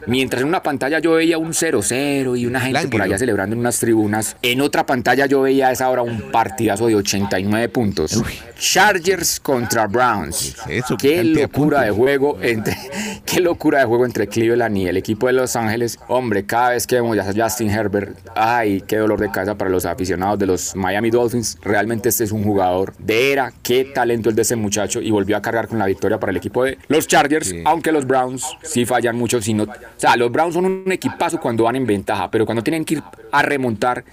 Mientras 0.07 0.41
en 0.43 0.47
una 0.47 0.62
pantalla 0.62 1.00
yo 1.00 1.13
veía 1.13 1.38
un 1.39 1.53
0-0 1.53 2.38
y 2.39 2.45
una 2.45 2.62
gente 2.62 2.88
por 2.89 3.01
allá 3.01 3.17
celebrando 3.17 3.53
en 3.55 3.59
unas 3.59 3.79
tribunas. 3.79 4.38
En 4.43 4.62
otra 4.62 4.85
pantalla 4.85 5.25
yo 5.25 5.41
veía 5.41 5.69
a 5.69 5.71
esa 5.71 5.89
hora 5.89 6.03
un 6.03 6.31
partidazo 6.31 6.88
de 6.88 6.95
89 6.95 7.69
puntos. 7.69 8.21
Chargers 8.59 9.39
contra 9.39 9.88
Browns. 9.88 10.55
¿Qué 10.65 10.77
es 10.79 10.85
eso? 10.85 10.97
Qué 10.97 11.17
de 11.17 11.24
locura 11.41 11.81
de 11.81 11.91
juego 11.91 12.38
entre 12.41 12.77
qué 13.25 13.41
locura 13.41 13.79
de 13.79 13.85
juego 13.85 14.05
entre 14.05 14.27
Cleveland 14.27 14.77
y 14.77 14.88
el 14.88 14.97
equipo 14.97 15.27
de 15.27 15.33
Los 15.33 15.55
Ángeles. 15.55 15.97
Hombre, 16.07 16.45
cada 16.45 16.69
vez 16.71 16.88
que 16.88 16.95
vemos 16.95 17.17
a 17.17 17.25
Justin 17.33 17.69
Herbert, 17.69 18.17
ay, 18.35 18.81
qué 18.88 18.97
dolor 18.97 19.19
de 19.19 19.31
cabeza 19.31 19.55
para 19.55 19.69
los 19.69 19.85
aficionados 19.85 20.39
de 20.39 20.45
los 20.45 20.75
Miami 20.75 21.09
Dolphins. 21.09 21.57
Realmente 21.63 22.09
este 22.09 22.24
es 22.24 22.31
un 22.31 22.43
jugador 22.43 22.93
de 23.00 23.31
era, 23.31 23.51
qué 23.63 23.85
talento 23.85 24.29
el 24.29 24.35
de 24.35 24.41
ese 24.43 24.55
muchacho 24.55 25.01
y 25.01 25.12
volvió 25.12 25.35
a 25.38 25.41
cargar 25.41 25.67
con 25.67 25.79
la 25.79 25.85
victoria 25.85 26.19
para 26.19 26.31
el 26.31 26.38
equipo 26.38 26.63
de 26.63 26.77
los 26.88 27.07
Chargers, 27.07 27.47
Sí. 27.50 27.62
aunque 27.65 27.91
los 27.91 28.05
Browns 28.07 28.45
sí 28.63 28.85
fallan 28.85 29.15
mucho 29.15 29.41
si 29.46 29.54
no, 29.54 29.64
o 29.64 29.68
sea, 29.98 30.16
los 30.18 30.32
Browns 30.32 30.54
son 30.54 30.66
un 30.66 30.92
equipazo 30.92 31.40
cuando 31.40 31.64
van 31.64 31.75
en 31.75 31.86
ventaja, 31.86 32.30
pero 32.30 32.46
cuando 32.46 32.64
tienen 32.64 32.84
que 32.84 32.96
ir 32.96 33.04
a 33.32 33.42
remontar, 33.42 34.04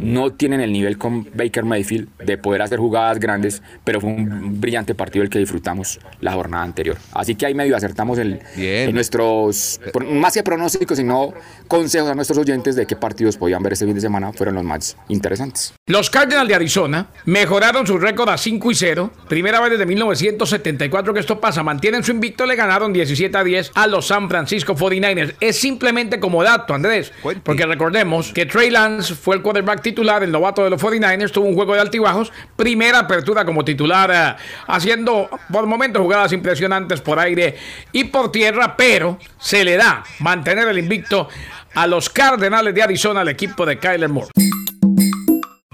no 0.00 0.32
tienen 0.32 0.60
el 0.60 0.72
nivel 0.72 0.98
con 0.98 1.28
Baker 1.34 1.64
Mayfield 1.64 2.08
de 2.18 2.38
poder 2.38 2.62
hacer 2.62 2.78
jugadas 2.78 3.18
grandes, 3.18 3.62
pero 3.84 4.00
fue 4.00 4.10
un 4.10 4.60
brillante 4.60 4.94
partido 4.94 5.22
el 5.24 5.30
que 5.30 5.38
disfrutamos 5.38 6.00
la 6.20 6.32
jornada 6.32 6.64
anterior. 6.64 6.96
Así 7.12 7.34
que 7.34 7.46
ahí 7.46 7.54
medio 7.54 7.76
acertamos 7.76 8.18
el, 8.18 8.40
en 8.56 8.94
nuestros, 8.94 9.80
más 10.10 10.34
que 10.34 10.42
pronósticos, 10.42 10.98
sino 10.98 11.32
consejos 11.68 12.10
a 12.10 12.14
nuestros 12.14 12.38
oyentes 12.38 12.76
de 12.76 12.86
qué 12.86 12.96
partidos 12.96 13.36
podían 13.36 13.62
ver 13.62 13.72
este 13.72 13.86
fin 13.86 13.94
de 13.94 14.00
semana, 14.00 14.32
fueron 14.32 14.56
los 14.56 14.64
más 14.64 14.96
interesantes. 15.08 15.74
Los 15.86 16.10
Cardinals 16.10 16.48
de 16.48 16.54
Arizona 16.54 17.08
mejoraron 17.24 17.86
su 17.86 17.98
récord 17.98 18.28
a 18.28 18.36
5 18.36 18.70
y 18.70 18.74
0, 18.74 19.10
primera 19.28 19.60
vez 19.60 19.70
desde 19.70 19.86
1974 19.86 21.14
que 21.14 21.20
esto 21.20 21.40
pasa, 21.40 21.62
mantienen 21.62 22.04
su 22.04 22.12
invicto, 22.12 22.46
le 22.46 22.56
ganaron 22.56 22.92
17 22.92 23.36
a 23.36 23.44
10 23.44 23.72
a 23.74 23.86
los 23.86 24.06
San 24.06 24.28
Francisco 24.28 24.76
49ers. 24.82 25.34
Es 25.40 25.60
simplemente 25.60 26.18
como 26.18 26.42
dato, 26.42 26.74
Andrés, 26.74 27.12
porque 27.42 27.66
recordemos 27.66 28.32
que 28.32 28.46
Trey 28.46 28.70
Lance 28.70 29.14
fue 29.14 29.36
el 29.36 29.42
quarterback 29.42 29.82
titular, 29.82 30.22
el 30.22 30.32
novato 30.32 30.64
de 30.64 30.70
los 30.70 30.82
49ers, 30.82 31.30
tuvo 31.30 31.46
un 31.46 31.54
juego 31.54 31.74
de 31.74 31.80
altibajos, 31.80 32.32
primera 32.56 33.00
apertura 33.00 33.44
como 33.44 33.64
titular, 33.64 34.10
eh, 34.12 34.42
haciendo 34.66 35.28
por 35.52 35.66
momentos 35.66 36.02
jugadas 36.02 36.32
impresionantes 36.32 37.00
por 37.00 37.18
aire 37.18 37.56
y 37.92 38.04
por 38.04 38.32
tierra, 38.32 38.76
pero 38.76 39.18
se 39.38 39.64
le 39.64 39.76
da 39.76 40.02
mantener 40.18 40.68
el 40.68 40.78
invicto 40.78 41.28
a 41.74 41.86
los 41.86 42.10
Cardenales 42.10 42.74
de 42.74 42.82
Arizona, 42.82 43.20
al 43.20 43.28
equipo 43.28 43.64
de 43.64 43.78
Kyler 43.78 44.08
Moore. 44.08 44.30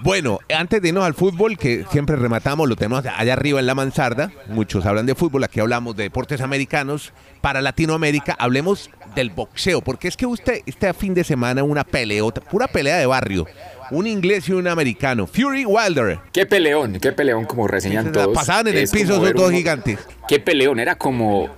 Bueno, 0.09 0.39
antes 0.51 0.81
de 0.81 0.87
irnos 0.87 1.05
al 1.05 1.13
fútbol, 1.13 1.55
que 1.55 1.85
siempre 1.91 2.15
rematamos, 2.15 2.67
lo 2.67 2.75
tenemos 2.75 3.05
allá 3.05 3.31
arriba 3.31 3.59
en 3.59 3.67
la 3.67 3.75
mansarda. 3.75 4.31
Muchos 4.47 4.87
hablan 4.87 5.05
de 5.05 5.13
fútbol, 5.13 5.43
aquí 5.43 5.59
hablamos 5.59 5.95
de 5.95 6.01
deportes 6.01 6.41
americanos. 6.41 7.13
Para 7.41 7.61
Latinoamérica, 7.61 8.35
hablemos 8.39 8.89
del 9.13 9.29
boxeo, 9.29 9.81
porque 9.81 10.07
es 10.07 10.17
que 10.17 10.25
usted, 10.25 10.61
este 10.65 10.91
fin 10.95 11.13
de 11.13 11.23
semana, 11.23 11.61
una 11.61 11.83
peleota, 11.83 12.41
pura 12.41 12.67
pelea 12.67 12.97
de 12.97 13.05
barrio. 13.05 13.45
Un 13.91 14.07
inglés 14.07 14.49
y 14.49 14.53
un 14.53 14.67
americano. 14.67 15.27
Fury 15.27 15.65
Wilder. 15.65 16.21
Qué 16.33 16.47
peleón, 16.47 16.99
qué 16.99 17.11
peleón, 17.11 17.45
como 17.45 17.67
reseñan 17.67 18.11
todos. 18.11 18.33
Pasaban 18.33 18.67
en 18.69 18.77
el 18.77 18.89
piso 18.89 19.23
esos 19.23 19.33
dos 19.35 19.51
gigantes. 19.51 19.99
Qué 20.27 20.39
peleón, 20.39 20.79
era 20.79 20.95
como 20.95 21.49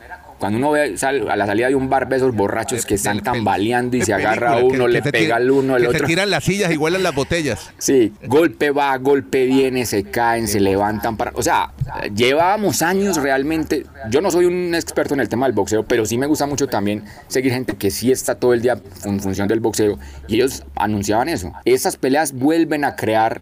cuando 0.41 0.57
uno 0.57 0.71
ve 0.71 0.95
a 1.03 1.36
la 1.36 1.45
salida 1.45 1.67
de 1.67 1.75
un 1.75 1.88
bar, 1.88 2.10
ve 2.10 2.15
esos 2.15 2.36
borrachos 2.36 2.83
que 2.83 2.95
están 2.95 3.21
tambaleando 3.21 3.95
y 3.95 4.01
se 4.01 4.12
agarra 4.12 4.53
a 4.53 4.57
uno, 4.57 4.88
le 4.88 5.03
pega 5.03 5.36
al 5.36 5.51
uno, 5.51 5.75
al 5.75 5.86
otro. 5.86 6.00
Se 6.00 6.05
tiran 6.05 6.31
las 6.31 6.43
sillas 6.43 6.71
y 6.71 6.77
huelen 6.77 7.03
las 7.03 7.13
botellas. 7.13 7.69
Sí, 7.77 8.13
golpe 8.25 8.71
va, 8.71 8.95
golpe 8.98 9.45
viene, 9.45 9.86
se 9.86 10.03
caen, 10.03 10.48
se 10.48 10.60
levantan 10.60 11.17
para. 11.17 11.31
O 11.36 11.43
sea, 11.43 11.74
llevábamos 12.15 12.81
años 12.81 13.17
realmente. 13.17 13.86
Yo 14.10 14.21
no 14.21 14.31
soy 14.31 14.45
un 14.45 14.74
experto 14.74 15.13
en 15.13 15.19
el 15.19 15.29
tema 15.29 15.45
del 15.45 15.53
boxeo, 15.53 15.83
pero 15.83 16.05
sí 16.05 16.17
me 16.17 16.25
gusta 16.25 16.48
mucho 16.48 16.67
también 16.67 17.03
seguir 17.27 17.51
gente 17.51 17.75
que 17.75 17.91
sí 17.91 18.12
está 18.12 18.36
todo 18.36 18.53
el 18.53 18.62
día 18.62 18.79
en 19.05 19.19
función 19.19 19.48
del 19.48 19.60
boxeo. 19.60 20.00
Y 20.27 20.36
ellos 20.36 20.63
anunciaban 20.75 21.29
eso. 21.29 21.53
Esas 21.65 21.98
peleas 21.98 22.33
vuelven 22.33 22.83
a 22.83 22.95
crear 22.95 23.41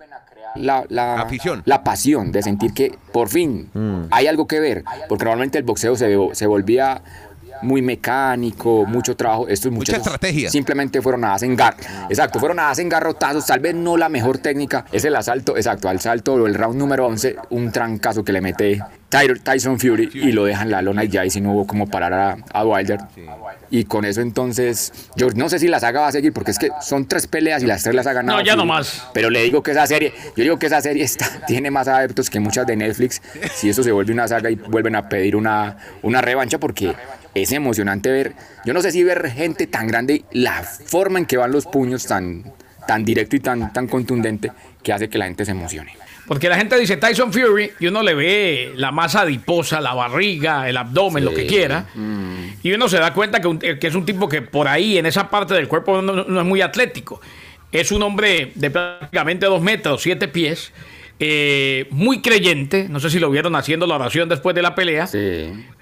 la, 0.56 0.86
la, 0.90 1.28
la 1.66 1.84
pasión 1.84 2.32
de 2.32 2.44
sentir 2.44 2.74
que 2.74 2.98
por 3.12 3.30
fin 3.30 3.70
mm. 3.74 4.08
hay 4.12 4.28
algo 4.28 4.48
que 4.48 4.60
ver, 4.60 4.84
porque 5.08 5.26
normalmente 5.26 5.58
el 5.58 5.64
boxeo 5.64 5.96
se, 5.96 6.16
se 6.34 6.48
volvía 6.48 7.02
muy 7.62 7.82
mecánico, 7.82 8.86
mucho 8.86 9.16
trabajo. 9.16 9.48
Esto 9.48 9.72
Mucha 9.72 9.98
estrategia. 9.98 10.50
Simplemente 10.50 11.02
fueron 11.02 11.24
a 11.26 11.34
hacer 11.34 11.50
Exacto, 12.10 12.40
fueron 12.40 12.60
a 12.60 12.70
hacer 12.70 12.88
garrotazos. 12.88 13.46
Tal 13.46 13.60
vez 13.60 13.76
no 13.76 13.98
la 13.98 14.10
mejor 14.10 14.38
técnica. 14.38 14.86
Es 14.92 15.06
el 15.06 15.16
asalto, 15.16 15.58
exacto, 15.58 15.90
al 15.90 16.00
salto 16.00 16.34
o 16.34 16.48
el 16.48 16.56
round 16.56 16.78
número 16.78 17.06
11, 17.08 17.36
un 17.50 17.72
trancazo 17.72 18.24
que 18.24 18.32
le 18.32 18.42
mete 18.42 18.82
Tyson 19.10 19.80
Fury 19.80 20.10
y 20.14 20.32
lo 20.32 20.46
dejan 20.46 20.70
la 20.70 20.82
lona 20.82 21.04
y 21.04 21.08
ya 21.08 21.26
y 21.26 21.30
si 21.30 21.42
no 21.42 21.54
hubo 21.54 21.66
como 21.66 21.88
parar 21.88 22.38
a, 22.52 22.64
Wilder. 22.64 23.00
Y 23.72 23.86
con 23.86 24.06
eso 24.06 24.22
entonces, 24.22 24.94
yo 25.16 25.30
no 25.32 25.50
sé 25.50 25.60
si 25.60 25.68
la 25.68 25.80
saga 25.80 26.02
va 26.02 26.08
a 26.08 26.12
seguir 26.12 26.32
porque 26.32 26.52
es 26.52 26.60
que 26.60 26.70
son 26.82 27.08
tres 27.08 27.28
peleas 27.28 27.64
y 27.64 27.66
las 27.66 27.84
tres 27.84 27.96
las 27.96 28.06
ha 28.08 28.14
ganado. 28.14 28.38
No, 28.38 28.44
ya 28.44 28.56
no 28.56 28.66
más. 28.66 29.08
Pero 29.14 29.30
le 29.30 29.44
digo 29.44 29.64
que 29.64 29.72
esa 29.72 29.88
serie, 29.88 30.14
yo 30.36 30.44
digo 30.44 30.60
que 30.60 30.68
esa 30.68 30.82
serie 30.82 31.04
está, 31.04 31.28
tiene 31.48 31.72
más 31.72 31.88
adeptos 31.88 32.30
que 32.30 32.40
muchas 32.40 32.68
de 32.68 32.76
Netflix. 32.76 33.22
Si 33.54 33.70
eso 33.70 33.84
se 33.84 33.92
vuelve 33.92 34.14
una 34.14 34.28
saga 34.28 34.52
y 34.52 34.56
vuelven 34.56 34.96
a 34.96 35.10
pedir 35.10 35.36
una, 35.36 35.78
una 36.04 36.22
revancha 36.22 36.60
porque 36.60 36.96
es 37.34 37.52
emocionante 37.52 38.12
ver, 38.12 38.34
yo 38.66 38.74
no 38.74 38.82
sé 38.82 38.92
si 38.92 39.04
ver 39.04 39.32
gente 39.32 39.68
tan 39.68 39.88
grande, 39.88 40.24
la 40.32 40.64
forma 40.64 41.20
en 41.20 41.26
que 41.26 41.38
van 41.38 41.52
los 41.52 41.66
puños 41.66 42.06
tan, 42.06 42.44
tan 42.88 43.06
directo 43.06 43.36
y 43.36 43.40
tan, 43.40 43.74
tan 43.74 43.88
contundente 43.88 44.52
que 44.84 44.94
hace 44.94 45.10
que 45.10 45.18
la 45.18 45.26
gente 45.26 45.46
se 45.46 45.52
emocione. 45.52 45.94
Porque 46.30 46.48
la 46.48 46.58
gente 46.58 46.78
dice 46.78 46.96
Tyson 46.98 47.34
Fury 47.34 47.72
y 47.80 47.88
uno 47.88 48.04
le 48.04 48.14
ve 48.14 48.74
la 48.76 48.92
masa 48.92 49.22
adiposa, 49.22 49.82
la 49.82 49.96
barriga, 49.96 50.70
el 50.70 50.78
abdomen, 50.78 51.26
lo 51.26 51.34
que 51.34 51.48
quiera. 51.48 51.88
Mm. 51.96 52.50
Y 52.62 52.72
uno 52.72 52.88
se 52.88 53.00
da 53.00 53.16
cuenta 53.16 53.42
que, 53.42 53.80
es 53.82 53.96
un 53.96 54.06
tipo 54.06 54.30
que 54.30 54.44
por 54.44 54.68
ahí, 54.68 55.00
en 55.00 55.08
esa 55.08 55.28
parte 55.28 55.56
del 55.56 55.68
cuerpo, 55.68 56.04
no, 56.04 56.40
es 56.40 56.46
muy 56.46 56.62
atlético. 56.62 57.20
Es 57.72 57.92
un 57.92 58.04
hombre 58.04 58.52
de 58.54 58.70
prácticamente 58.70 59.48
dos 59.48 59.60
metros, 59.60 60.04
siete 60.04 60.28
pies. 60.28 60.72
Eh, 61.20 61.88
muy 61.90 62.22
creyente, 62.22 62.88
no 62.88 63.00
sé 63.00 63.10
si 63.10 63.18
lo 63.18 63.32
vieron 63.32 63.56
haciendo 63.56 63.88
la 63.88 63.96
oración 63.96 64.30
después 64.30 64.56
de 64.56 64.62
la 64.62 64.76
pelea, 64.76 65.10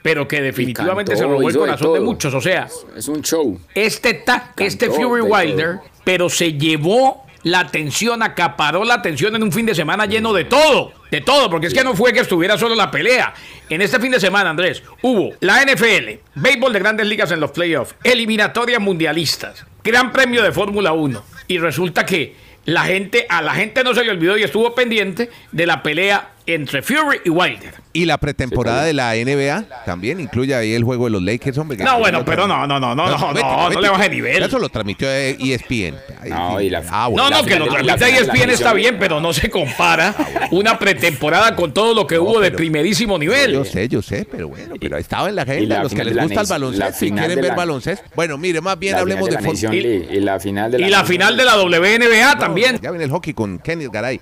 pero 0.01 0.29
que 0.29 0.41
definitivamente 0.41 1.17
se 1.17 1.23
robó 1.23 1.49
el 1.49 1.57
corazón 1.57 1.93
de, 1.93 1.99
muchos, 1.99 2.33
o 2.33 2.39
sea, 2.39 2.69
es 2.95 3.07
un 3.09 3.21
show. 3.21 3.59
Este, 3.75 4.23
este 4.59 4.89
Fury 4.89 5.21
Wilder, 5.21 5.79
pero 6.05 6.29
se 6.29 6.53
llevó 6.53 7.26
la 7.51 7.61
atención, 7.61 8.23
acaparó 8.23 8.83
la 8.83 8.95
atención 8.95 9.35
en 9.35 9.43
un 9.43 9.51
fin 9.51 9.65
de 9.65 9.75
semana 9.75 10.05
lleno 10.05 10.33
de 10.33 10.45
todo, 10.45 10.93
de 11.11 11.21
todo, 11.21 11.49
porque 11.49 11.67
es 11.67 11.73
que 11.73 11.83
no 11.83 11.95
fue 11.95 12.13
que 12.13 12.19
estuviera 12.19 12.57
solo 12.57 12.75
la 12.75 12.91
pelea. 12.91 13.33
En 13.69 13.81
este 13.81 13.99
fin 13.99 14.11
de 14.11 14.19
semana, 14.19 14.49
Andrés, 14.49 14.83
hubo 15.01 15.33
la 15.39 15.63
NFL, 15.63 16.19
béisbol 16.35 16.73
de 16.73 16.79
grandes 16.79 17.07
ligas 17.07 17.31
en 17.31 17.39
los 17.39 17.51
playoffs, 17.51 17.95
eliminatorias 18.03 18.81
mundialistas, 18.81 19.65
gran 19.83 20.11
premio 20.11 20.43
de 20.43 20.51
Fórmula 20.51 20.93
1, 20.93 21.23
y 21.47 21.57
resulta 21.57 22.05
que 22.05 22.35
la 22.65 22.83
gente, 22.83 23.25
a 23.29 23.41
la 23.41 23.53
gente 23.53 23.83
no 23.83 23.93
se 23.93 24.03
le 24.03 24.11
olvidó 24.11 24.37
y 24.37 24.43
estuvo 24.43 24.75
pendiente 24.75 25.29
de 25.51 25.65
la 25.65 25.81
pelea 25.81 26.31
entre 26.45 26.81
Fury 26.81 27.21
y 27.23 27.29
Wilder. 27.29 27.75
Y 27.97 28.05
la 28.05 28.19
pretemporada 28.19 28.83
de 28.83 28.93
la 28.93 29.15
NBA 29.15 29.83
también 29.83 30.19
incluye 30.19 30.53
ahí 30.53 30.75
el 30.75 30.83
juego 30.83 31.05
de 31.05 31.09
los 31.09 31.23
Lakers, 31.23 31.57
hombre. 31.57 31.79
No, 31.79 31.97
bueno, 31.97 32.23
pero 32.23 32.45
no, 32.45 32.67
no, 32.67 32.79
no, 32.79 32.93
no, 32.93 33.07
no, 33.07 33.33
no, 33.33 33.69
no 33.71 33.81
le 33.81 33.89
baje 33.89 34.07
nivel. 34.07 34.43
Eso 34.43 34.59
lo 34.59 34.69
transmitió 34.69 35.09
ESPN. 35.09 35.95
No, 36.29 36.61
y 36.61 36.69
la, 36.69 36.83
ah, 36.91 37.09
no, 37.11 37.31
no, 37.31 37.43
que 37.43 37.55
lo 37.57 37.67
transmite 37.67 38.19
ESPN 38.19 38.51
está 38.51 38.73
bien, 38.73 38.97
pero 38.99 39.19
no 39.19 39.33
se 39.33 39.49
compara 39.49 40.13
una 40.51 40.77
pretemporada 40.77 41.55
con 41.55 41.73
todo 41.73 41.95
lo 41.95 42.05
que 42.05 42.19
hubo 42.19 42.39
de 42.39 42.51
primerísimo 42.51 43.17
nivel. 43.17 43.53
Yo 43.53 43.65
sé, 43.65 43.87
yo 43.87 44.03
sé, 44.03 44.27
pero 44.29 44.47
bueno, 44.47 44.75
pero 44.79 44.97
estaba 44.97 45.29
en 45.29 45.35
la 45.35 45.41
agenda. 45.41 45.81
Los 45.81 45.91
que 45.91 46.03
les 46.03 46.15
gusta 46.15 46.41
el 46.41 46.47
baloncesto, 46.47 46.99
si 46.99 47.11
quieren 47.11 47.41
ver 47.41 47.55
baloncesto. 47.55 48.05
Bueno, 48.15 48.37
mire, 48.37 48.61
más 48.61 48.77
bien 48.77 48.93
hablemos 48.93 49.27
de, 49.27 49.39
fútbol. 49.39 49.73
Y 49.73 50.19
la 50.19 50.39
final 50.39 50.69
de 50.69 50.77
la, 50.77 50.87
y 50.87 50.89
la 50.91 51.03
final 51.03 51.35
de 51.35 51.45
la 51.45 51.57
WNBA 51.57 52.37
también. 52.37 52.77
Ya 52.79 52.91
viene 52.91 53.05
el 53.05 53.11
hockey 53.11 53.33
con 53.33 53.57
Kenny 53.57 53.87
Garay. 53.91 54.21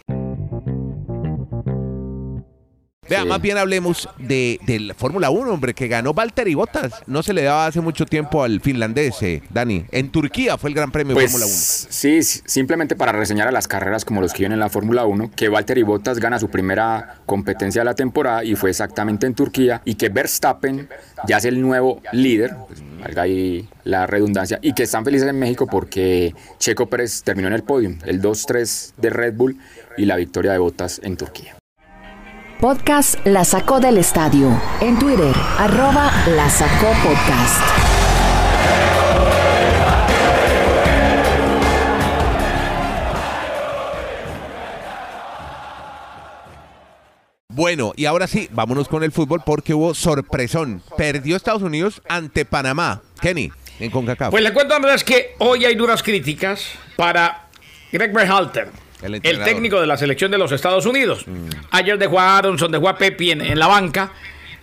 Vea, 3.10 3.24
más 3.24 3.42
bien 3.42 3.58
hablemos 3.58 4.10
de, 4.18 4.60
la 4.82 4.94
Fórmula 4.94 5.30
1, 5.30 5.54
hombre, 5.54 5.74
que 5.74 5.88
ganó 5.88 6.14
Valtteri 6.14 6.56
Bottas. 6.56 6.94
No 7.06 7.22
se 7.22 7.34
le 7.34 7.44
daba 7.44 7.68
hace 7.68 7.82
mucho 7.82 8.06
tiempo 8.06 8.44
al 8.44 8.62
finlandés, 8.62 9.22
eh, 9.22 9.44
Dani. 9.50 9.86
En 9.92 10.10
Turquía 10.10 10.58
fue 10.58 10.72
el 10.72 10.76
Gran 10.76 10.92
Premio 10.92 11.10
de 11.10 11.22
pues, 11.22 11.32
Fórmula 11.32 11.46
1. 11.46 11.56
Sí, 11.56 12.24
simplemente 12.24 12.96
para 12.96 13.12
reseñar 13.12 13.48
a 13.48 13.52
las 13.52 13.68
carreras 13.68 14.06
como 14.06 14.22
los 14.22 14.34
que 14.34 14.40
vienen 14.40 14.56
en 14.56 14.60
la 14.62 14.70
Fórmula 14.70 15.06
1, 15.06 15.32
que 15.36 15.50
Valtteri 15.50 15.84
Bottas 15.84 16.20
gana 16.20 16.40
su 16.40 16.50
primera 16.50 17.18
competencia 17.26 17.82
de 17.82 17.86
la 17.86 17.96
temporada 17.96 18.44
y 18.44 18.56
fue 18.56 18.72
exactamente 18.72 19.28
en 19.28 19.36
Turquía, 19.36 19.82
y 19.86 19.96
que 19.96 20.10
Verstappen 20.10 20.90
ya 21.28 21.38
es 21.38 21.46
el 21.46 21.62
nuevo 21.62 22.02
líder, 22.12 22.56
pues, 22.68 22.82
valga 23.00 23.24
ahí 23.24 23.70
la 23.84 24.08
redundancia, 24.08 24.58
y 24.62 24.74
que 24.74 24.84
están 24.84 25.06
felices 25.06 25.30
en 25.30 25.38
México 25.38 25.68
porque 25.68 26.34
Checo 26.58 26.88
Pérez 26.88 27.22
terminó 27.24 27.48
en 27.50 27.54
el 27.54 27.64
podio, 27.64 27.96
el 28.06 28.22
2-3 28.22 28.94
de 28.98 29.10
Red 29.12 29.36
Bull 29.36 29.58
y 29.98 30.06
la 30.06 30.16
victoria 30.16 30.54
de 30.54 30.58
Bottas 30.58 31.00
en 31.04 31.18
Turquía. 31.18 31.56
Podcast 32.66 33.24
La 33.28 33.46
Sacó 33.46 33.80
del 33.80 34.00
Estadio. 34.00 34.60
En 34.82 34.98
Twitter, 34.98 35.36
arroba 35.60 36.12
La 36.30 36.50
Sacó 36.50 36.88
Podcast. 37.04 37.62
Bueno, 47.50 47.94
y 47.96 48.06
ahora 48.06 48.26
sí, 48.26 48.50
vámonos 48.52 48.88
con 48.88 49.04
el 49.04 49.12
fútbol 49.12 49.44
porque 49.46 49.76
hubo 49.76 49.94
sorpresón. 49.94 50.82
Perdió 50.98 51.36
Estados 51.36 51.62
Unidos 51.62 52.02
ante 52.10 52.46
Panamá. 52.46 53.04
Kenny, 53.22 53.52
en 53.80 53.92
CONCACAF. 53.92 54.32
Pues 54.32 54.44
le 54.44 54.52
cuento 54.54 54.74
a 54.74 54.78
Andrés 54.78 55.04
que 55.04 55.36
hoy 55.38 55.66
hay 55.66 55.76
duras 55.76 56.02
críticas 56.02 56.66
para 56.96 57.48
Greg 57.92 58.12
Berhalter 58.12 58.85
el, 59.06 59.44
técnico 59.44 59.80
de 59.80 59.88
la 59.88 59.98
selección 59.98 60.32
de 60.32 60.38
los 60.38 60.52
Estados 60.52 60.86
Unidos. 60.86 61.28
Mm. 61.28 61.50
Ayer 61.72 61.98
dejó 61.98 62.20
a 62.20 62.38
Aronson, 62.38 62.72
dejó 62.72 62.90
a 62.90 62.98
Pepi 62.98 63.32
en, 63.32 63.60
la 63.60 63.68
banca. 63.68 64.12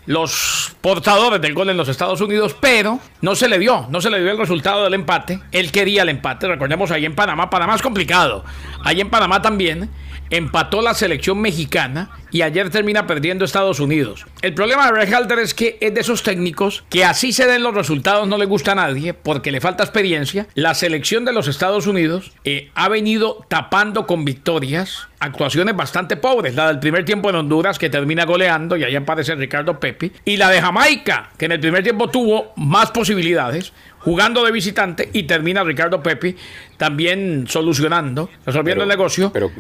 Los 0.06 0.74
portadores 0.80 1.40
del 1.40 1.54
gol 1.54 1.70
en 1.70 1.76
los 1.76 1.88
Estados 1.88 2.20
Unidos, 2.20 2.56
pero 2.60 3.00
no 3.20 3.34
se 3.34 3.48
le 3.48 3.58
dio, 3.58 3.86
no 3.90 4.00
se 4.00 4.10
le 4.10 4.20
dio 4.20 4.30
el 4.30 4.38
resultado 4.38 4.84
del 4.84 4.94
empate. 4.94 5.40
Él 5.52 5.70
quería 5.70 6.02
el 6.02 6.08
empate, 6.08 6.48
recordemos 6.48 6.90
ahí 6.90 7.04
en 7.04 7.14
Panamá, 7.14 7.50
Panamá 7.50 7.74
es 7.74 7.82
complicado. 7.82 8.44
Ahí 8.84 9.00
en 9.00 9.10
Panamá 9.10 9.42
también 9.42 9.90
empató 10.32 10.80
la 10.80 10.94
selección 10.94 11.40
mexicana 11.40 12.10
y 12.30 12.40
ayer 12.40 12.70
termina 12.70 13.06
perdiendo 13.06 13.44
Estados 13.44 13.80
Unidos. 13.80 14.24
El 14.40 14.54
problema 14.54 14.86
de 14.86 14.92
Berhalter 14.92 15.38
es 15.38 15.52
que 15.52 15.76
es 15.80 15.92
de 15.92 16.00
esos 16.00 16.22
técnicos 16.22 16.84
que 16.88 17.04
así 17.04 17.32
se 17.32 17.46
den 17.46 17.62
los 17.62 17.74
resultados 17.74 18.26
no 18.26 18.38
le 18.38 18.46
gusta 18.46 18.72
a 18.72 18.76
nadie 18.76 19.12
porque 19.12 19.52
le 19.52 19.60
falta 19.60 19.84
experiencia. 19.84 20.46
La 20.54 20.74
selección 20.74 21.26
de 21.26 21.34
los 21.34 21.48
Estados 21.48 21.86
Unidos 21.86 22.32
eh, 22.44 22.70
ha 22.74 22.88
venido 22.88 23.44
tapando 23.48 24.06
con 24.06 24.24
victorias 24.24 25.08
actuaciones 25.22 25.76
bastante 25.76 26.16
pobres. 26.16 26.54
La 26.54 26.66
del 26.66 26.80
primer 26.80 27.04
tiempo 27.04 27.30
en 27.30 27.36
Honduras 27.36 27.78
que 27.78 27.88
termina 27.88 28.24
goleando 28.24 28.76
y 28.76 28.84
ahí 28.84 28.96
aparece 28.96 29.34
Ricardo 29.36 29.78
Pepi. 29.78 30.10
Y 30.24 30.36
la 30.36 30.50
de 30.50 30.60
Jamaica 30.60 31.30
que 31.38 31.46
en 31.46 31.52
el 31.52 31.60
primer 31.60 31.82
tiempo 31.82 32.08
tuvo 32.08 32.52
más 32.56 32.90
posibilidades 32.90 33.72
jugando 34.00 34.44
de 34.44 34.50
visitante 34.50 35.08
y 35.12 35.22
termina 35.22 35.62
Ricardo 35.62 36.02
Pepi 36.02 36.36
también 36.76 37.46
solucionando, 37.48 38.30
resolviendo 38.44 38.82
el 38.82 38.88
negocio 38.88 39.32
pero, 39.32 39.50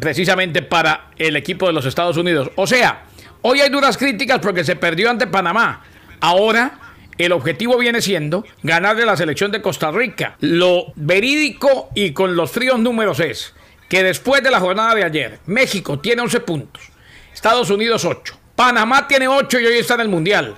precisamente 0.00 0.62
para 0.62 1.10
el 1.18 1.36
equipo 1.36 1.66
de 1.66 1.74
los 1.74 1.84
Estados 1.84 2.16
Unidos. 2.16 2.50
O 2.56 2.66
sea, 2.66 3.04
hoy 3.42 3.60
hay 3.60 3.68
duras 3.68 3.98
críticas 3.98 4.38
porque 4.38 4.64
se 4.64 4.76
perdió 4.76 5.10
ante 5.10 5.26
Panamá. 5.26 5.82
Ahora 6.20 6.78
el 7.18 7.32
objetivo 7.32 7.76
viene 7.76 8.00
siendo 8.00 8.46
ganarle 8.62 9.04
la 9.04 9.18
selección 9.18 9.52
de 9.52 9.60
Costa 9.60 9.90
Rica. 9.90 10.36
Lo 10.40 10.86
verídico 10.96 11.90
y 11.94 12.12
con 12.12 12.34
los 12.34 12.50
fríos 12.50 12.78
números 12.78 13.20
es 13.20 13.54
que 13.92 14.02
después 14.02 14.42
de 14.42 14.50
la 14.50 14.58
jornada 14.58 14.94
de 14.94 15.04
ayer, 15.04 15.38
México 15.44 15.98
tiene 15.98 16.22
11 16.22 16.40
puntos, 16.40 16.82
Estados 17.30 17.68
Unidos 17.68 18.06
8, 18.06 18.38
Panamá 18.56 19.06
tiene 19.06 19.28
8 19.28 19.60
y 19.60 19.66
hoy 19.66 19.76
está 19.76 19.96
en 19.96 20.00
el 20.00 20.08
Mundial. 20.08 20.56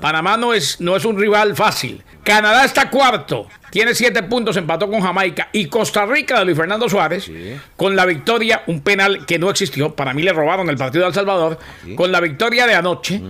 Panamá 0.00 0.36
no 0.36 0.54
es, 0.54 0.80
no 0.80 0.94
es 0.94 1.04
un 1.04 1.18
rival 1.18 1.56
fácil. 1.56 2.04
Canadá 2.22 2.64
está 2.64 2.88
cuarto, 2.88 3.48
tiene 3.70 3.92
siete 3.92 4.22
puntos, 4.22 4.56
empató 4.56 4.88
con 4.88 5.00
Jamaica. 5.00 5.48
Y 5.52 5.66
Costa 5.66 6.06
Rica 6.06 6.38
de 6.38 6.44
Luis 6.44 6.56
Fernando 6.56 6.88
Suárez, 6.88 7.28
con 7.74 7.96
la 7.96 8.06
victoria, 8.06 8.62
un 8.68 8.80
penal 8.82 9.26
que 9.26 9.40
no 9.40 9.50
existió, 9.50 9.92
para 9.96 10.14
mí 10.14 10.22
le 10.22 10.32
robaron 10.32 10.70
el 10.70 10.76
partido 10.76 11.08
El 11.08 11.14
Salvador, 11.14 11.58
con 11.96 12.12
la 12.12 12.20
victoria 12.20 12.68
de 12.68 12.74
anoche, 12.76 13.20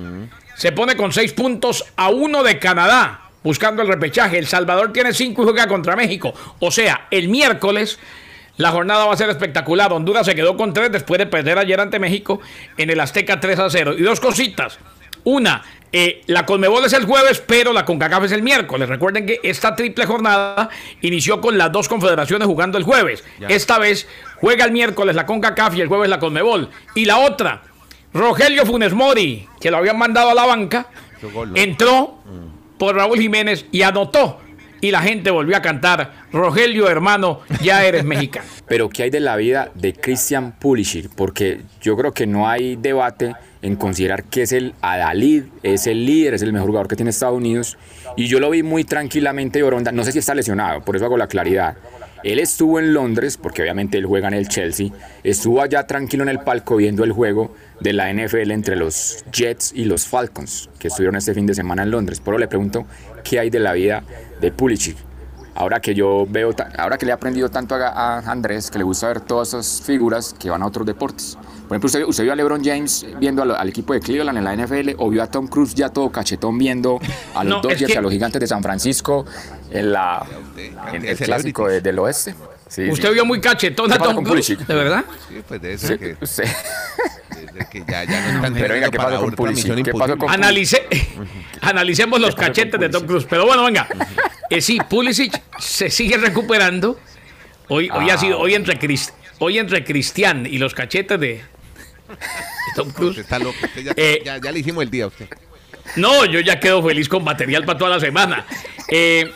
se 0.54 0.72
pone 0.72 0.96
con 0.96 1.14
seis 1.14 1.32
puntos 1.32 1.82
a 1.96 2.10
uno 2.10 2.42
de 2.42 2.58
Canadá, 2.58 3.30
buscando 3.42 3.80
el 3.80 3.88
repechaje. 3.88 4.36
El 4.36 4.46
Salvador 4.48 4.92
tiene 4.92 5.14
cinco 5.14 5.40
y 5.42 5.44
juega 5.46 5.66
contra 5.66 5.96
México. 5.96 6.34
O 6.58 6.70
sea, 6.70 7.06
el 7.10 7.28
miércoles. 7.28 7.98
La 8.56 8.70
jornada 8.70 9.04
va 9.04 9.12
a 9.12 9.16
ser 9.16 9.28
espectacular. 9.28 9.92
Honduras 9.92 10.26
se 10.26 10.34
quedó 10.34 10.56
con 10.56 10.72
tres 10.72 10.90
después 10.92 11.18
de 11.18 11.26
perder 11.26 11.58
ayer 11.58 11.80
ante 11.80 11.98
México 11.98 12.40
en 12.76 12.90
el 12.90 13.00
Azteca 13.00 13.38
3 13.40 13.58
a 13.58 13.70
0. 13.70 13.94
Y 13.98 14.02
dos 14.02 14.20
cositas. 14.20 14.78
Una, 15.24 15.62
eh, 15.92 16.22
la 16.26 16.46
Conmebol 16.46 16.84
es 16.84 16.92
el 16.92 17.04
jueves, 17.04 17.42
pero 17.44 17.72
la 17.72 17.84
CONCACAF 17.84 18.24
es 18.24 18.32
el 18.32 18.42
miércoles. 18.42 18.88
Recuerden 18.88 19.26
que 19.26 19.40
esta 19.42 19.74
triple 19.74 20.06
jornada 20.06 20.70
inició 21.02 21.40
con 21.40 21.58
las 21.58 21.72
dos 21.72 21.88
confederaciones 21.88 22.46
jugando 22.46 22.78
el 22.78 22.84
jueves. 22.84 23.24
Esta 23.48 23.78
vez 23.78 24.08
juega 24.36 24.64
el 24.64 24.72
miércoles 24.72 25.16
la 25.16 25.26
CONCACAF 25.26 25.76
y 25.76 25.80
el 25.80 25.88
jueves 25.88 26.08
la 26.08 26.18
Conmebol. 26.18 26.70
Y 26.94 27.04
la 27.04 27.18
otra, 27.18 27.62
Rogelio 28.12 28.64
Funes 28.64 28.92
Mori, 28.92 29.48
que 29.60 29.70
lo 29.70 29.78
habían 29.78 29.98
mandado 29.98 30.30
a 30.30 30.34
la 30.34 30.46
banca, 30.46 30.86
entró 31.54 32.18
por 32.78 32.94
Raúl 32.94 33.18
Jiménez 33.18 33.66
y 33.72 33.82
anotó 33.82 34.40
y 34.80 34.90
la 34.90 35.00
gente 35.02 35.30
volvió 35.30 35.56
a 35.56 35.62
cantar, 35.62 36.26
Rogelio 36.32 36.88
hermano, 36.88 37.40
ya 37.62 37.84
eres 37.84 38.04
mexicano. 38.04 38.46
Pero 38.68 38.88
¿qué 38.88 39.04
hay 39.04 39.10
de 39.10 39.20
la 39.20 39.36
vida 39.36 39.70
de 39.74 39.94
Christian 39.94 40.52
Pulisic? 40.52 41.08
Porque 41.14 41.60
yo 41.80 41.96
creo 41.96 42.12
que 42.12 42.26
no 42.26 42.48
hay 42.48 42.76
debate 42.76 43.34
en 43.62 43.76
considerar 43.76 44.24
que 44.24 44.42
es 44.42 44.52
el 44.52 44.74
adalid, 44.80 45.44
es 45.62 45.86
el 45.86 46.04
líder, 46.04 46.34
es 46.34 46.42
el 46.42 46.52
mejor 46.52 46.68
jugador 46.68 46.88
que 46.88 46.96
tiene 46.96 47.10
Estados 47.10 47.36
Unidos. 47.36 47.78
Y 48.16 48.26
yo 48.26 48.40
lo 48.40 48.50
vi 48.50 48.62
muy 48.62 48.84
tranquilamente 48.84 49.62
Oronda, 49.62 49.92
no 49.92 50.04
sé 50.04 50.12
si 50.12 50.18
está 50.18 50.34
lesionado, 50.34 50.82
por 50.82 50.96
eso 50.96 51.04
hago 51.04 51.16
la 51.16 51.26
claridad. 51.26 51.76
Él 52.22 52.38
estuvo 52.38 52.78
en 52.78 52.92
Londres, 52.92 53.36
porque 53.36 53.62
obviamente 53.62 53.98
él 53.98 54.06
juega 54.06 54.28
en 54.28 54.34
el 54.34 54.48
Chelsea, 54.48 54.88
estuvo 55.22 55.62
allá 55.62 55.86
tranquilo 55.86 56.22
en 56.22 56.28
el 56.28 56.40
palco 56.40 56.76
viendo 56.76 57.04
el 57.04 57.12
juego 57.12 57.54
de 57.80 57.92
la 57.92 58.12
NFL 58.12 58.50
entre 58.50 58.76
los 58.76 59.24
Jets 59.32 59.72
y 59.74 59.84
los 59.84 60.06
Falcons, 60.06 60.70
que 60.78 60.88
estuvieron 60.88 61.16
este 61.16 61.34
fin 61.34 61.46
de 61.46 61.54
semana 61.54 61.82
en 61.82 61.90
Londres. 61.90 62.20
Pero 62.24 62.38
le 62.38 62.48
pregunto, 62.48 62.86
¿qué 63.22 63.38
hay 63.38 63.50
de 63.50 63.60
la 63.60 63.72
vida 63.72 64.02
de 64.40 64.50
Pulisic? 64.50 64.96
Ahora 65.56 65.80
que 65.80 65.94
yo 65.94 66.26
veo, 66.28 66.54
ahora 66.76 66.98
que 66.98 67.06
le 67.06 67.12
he 67.12 67.14
aprendido 67.14 67.48
tanto 67.48 67.74
a, 67.76 68.18
Andrés, 68.18 68.70
que 68.70 68.76
le 68.76 68.84
gusta 68.84 69.08
ver 69.08 69.20
todas 69.22 69.48
esas 69.48 69.80
figuras 69.80 70.34
que 70.38 70.50
van 70.50 70.62
a 70.62 70.66
otros 70.66 70.86
deportes. 70.86 71.38
Por 71.66 71.76
ejemplo, 71.76 72.08
usted, 72.08 72.22
vio 72.24 72.32
a 72.32 72.36
LeBron 72.36 72.62
James 72.62 73.06
viendo 73.18 73.42
al, 73.42 73.68
equipo 73.68 73.94
de 73.94 74.00
Cleveland 74.00 74.36
en 74.36 74.44
la 74.44 74.54
NFL 74.54 74.90
o 74.98 75.08
vio 75.08 75.22
a 75.22 75.26
Tom 75.28 75.48
Cruise 75.48 75.74
ya 75.74 75.88
todo 75.88 76.12
cachetón 76.12 76.58
viendo 76.58 77.00
a 77.34 77.42
los 77.42 77.62
Dodgers 77.62 77.88
y 77.88 77.96
a 77.96 78.02
los 78.02 78.12
gigantes 78.12 78.38
de 78.38 78.46
San 78.46 78.62
Francisco 78.62 79.24
en, 79.70 79.92
la, 79.92 80.24
el 80.92 81.16
clásico 81.16 81.68
del 81.68 81.98
oeste. 82.00 82.34
usted 82.90 83.12
vio 83.14 83.24
muy 83.24 83.40
cachetón 83.40 83.90
a 83.90 83.98
Tom 83.98 84.22
Cruise, 84.22 84.58
¿de 84.58 84.74
verdad? 84.74 85.04
Sí, 85.28 85.42
pues 85.48 85.62
de 85.62 85.72
eso 85.72 85.98
que... 85.98 86.16
que 87.70 87.84
ya, 87.88 88.04
ya 88.04 88.20
no 88.20 88.28
están 88.36 88.54
Pero 88.54 88.74
venga, 88.74 88.90
¿qué 88.90 88.98
pasó 88.98 89.20
con 89.20 89.34
Pulisic? 89.34 89.82
¿Qué 89.82 89.92
pasó 89.92 90.18
con 90.18 90.28
Analicemos 91.62 92.20
los 92.20 92.34
cachetes 92.34 92.78
de 92.78 92.88
Tom 92.88 93.06
Cruise. 93.06 93.26
Pero 93.28 93.46
bueno, 93.46 93.64
venga. 93.64 93.88
Eh, 94.50 94.60
sí, 94.60 94.78
Pulisic 94.88 95.42
se 95.58 95.90
sigue 95.90 96.16
recuperando. 96.16 96.98
Hoy, 97.68 97.90
hoy 97.92 98.10
ha 98.10 98.18
sido, 98.18 98.38
hoy 98.38 98.54
entre, 98.54 98.78
hoy 99.38 99.58
entre 99.58 99.84
Cristian 99.84 100.46
y 100.46 100.58
los 100.58 100.74
cachetes 100.74 101.18
de, 101.18 101.42
Tom 102.74 102.90
Cruise. 102.90 103.18
Está 103.18 103.38
loco. 103.38 103.56
Eh, 103.96 104.22
ya, 104.24 104.38
ya, 104.38 104.52
le 104.52 104.60
hicimos 104.60 104.84
el 104.84 104.90
día 104.90 105.04
a 105.04 105.06
usted. 105.08 105.28
No, 105.96 106.24
yo 106.24 106.40
ya 106.40 106.60
quedo 106.60 106.82
feliz 106.82 107.08
con 107.08 107.24
material 107.24 107.64
para 107.64 107.78
toda 107.78 107.90
la 107.90 108.00
semana. 108.00 108.46
Eh, 108.88 109.32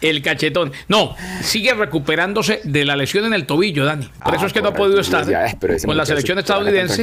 el 0.00 0.22
cachetón. 0.22 0.72
No, 0.88 1.16
sigue 1.42 1.74
recuperándose 1.74 2.60
de 2.64 2.84
la 2.84 2.96
lesión 2.96 3.24
en 3.24 3.34
el 3.34 3.46
tobillo, 3.46 3.84
Dani. 3.84 4.10
Por 4.22 4.34
eso 4.34 4.46
es 4.46 4.52
que 4.52 4.60
no 4.60 4.68
ha 4.68 4.74
podido 4.74 5.00
estar 5.00 5.24
con 5.84 5.96
la 5.96 6.06
selección 6.06 6.38
estadounidense. 6.38 7.02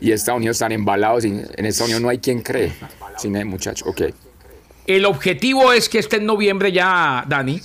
y, 0.00 0.12
Estados 0.12 0.38
Unidos 0.38 0.56
están 0.56 0.72
embalados. 0.72 1.24
Y 1.24 1.28
en 1.28 1.66
Estados 1.66 1.88
Unidos 1.88 2.02
no 2.02 2.08
hay 2.08 2.18
quien 2.18 2.42
cree. 2.42 2.72
Sin 3.16 3.34
el 3.34 3.46
muchacho, 3.46 3.84
ok. 3.86 4.02
El 4.88 5.04
objetivo 5.04 5.72
es 5.74 5.90
que 5.90 5.98
esté 5.98 6.16
en 6.16 6.24
noviembre 6.24 6.72
ya, 6.72 7.22
Dani, 7.28 7.60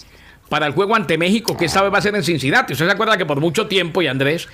para 0.50 0.68
el 0.68 0.74
juego 0.74 0.94
ante 0.94 1.18
México, 1.18 1.56
que 1.56 1.66
esta 1.66 1.82
vez 1.82 1.92
va 1.92 2.00
a 2.00 2.02
ser 2.02 2.14
en 2.16 2.22
Cincinnati. 2.22 2.74
Usted 2.74 2.86
se 2.86 2.92
acuerda 2.92 3.18
que 3.18 3.26
por 3.26 3.40
mucho 3.40 3.66
tiempo, 3.66 4.02
y 4.02 4.08
Andrés, 4.08 4.50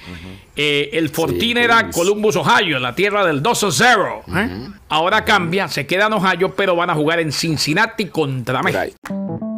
eh, 0.55 0.91
el 0.93 1.09
Fortín 1.09 1.57
era 1.57 1.89
Columbus, 1.89 2.35
Ohio, 2.35 2.77
la 2.77 2.93
tierra 2.93 3.25
del 3.25 3.41
2-0. 3.41 4.21
¿eh? 4.37 4.69
Ahora 4.87 5.25
cambia, 5.25 5.67
se 5.67 5.87
queda 5.87 6.05
en 6.05 6.13
Ohio, 6.13 6.53
pero 6.55 6.75
van 6.75 6.91
a 6.91 6.93
jugar 6.93 7.19
en 7.19 7.31
Cincinnati 7.31 8.05
contra 8.05 8.61
México. 8.61 9.48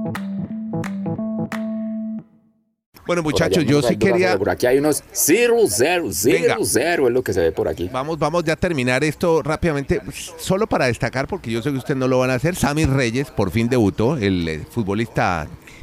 Bueno, 3.11 3.23
muchachos, 3.23 3.65
yo 3.65 3.81
sí 3.81 3.97
quería. 3.97 4.37
Por 4.37 4.49
aquí 4.49 4.65
hay 4.67 4.77
unos 4.77 5.03
0, 5.11 5.57
0, 5.67 6.07
0, 6.11 6.55
0, 6.63 7.07
es 7.07 7.13
lo 7.13 7.21
que 7.21 7.33
se 7.33 7.41
ve 7.41 7.51
por 7.51 7.67
aquí. 7.67 7.89
Vamos, 7.91 8.17
vamos 8.17 8.45
ya 8.45 8.53
a 8.53 8.55
terminar 8.55 9.03
esto 9.03 9.43
rápidamente. 9.43 9.99
Solo 10.37 10.65
para 10.65 10.85
destacar, 10.85 11.27
porque 11.27 11.51
yo 11.51 11.61
sé 11.61 11.71
que 11.71 11.77
ustedes 11.77 11.97
no 11.97 12.07
lo 12.07 12.19
van 12.19 12.29
a 12.29 12.35
hacer. 12.35 12.55
Sammy 12.55 12.85
Reyes 12.85 13.29
por 13.29 13.51
fin 13.51 13.67
debutó, 13.67 14.15
el 14.15 14.47
eh, 14.47 14.63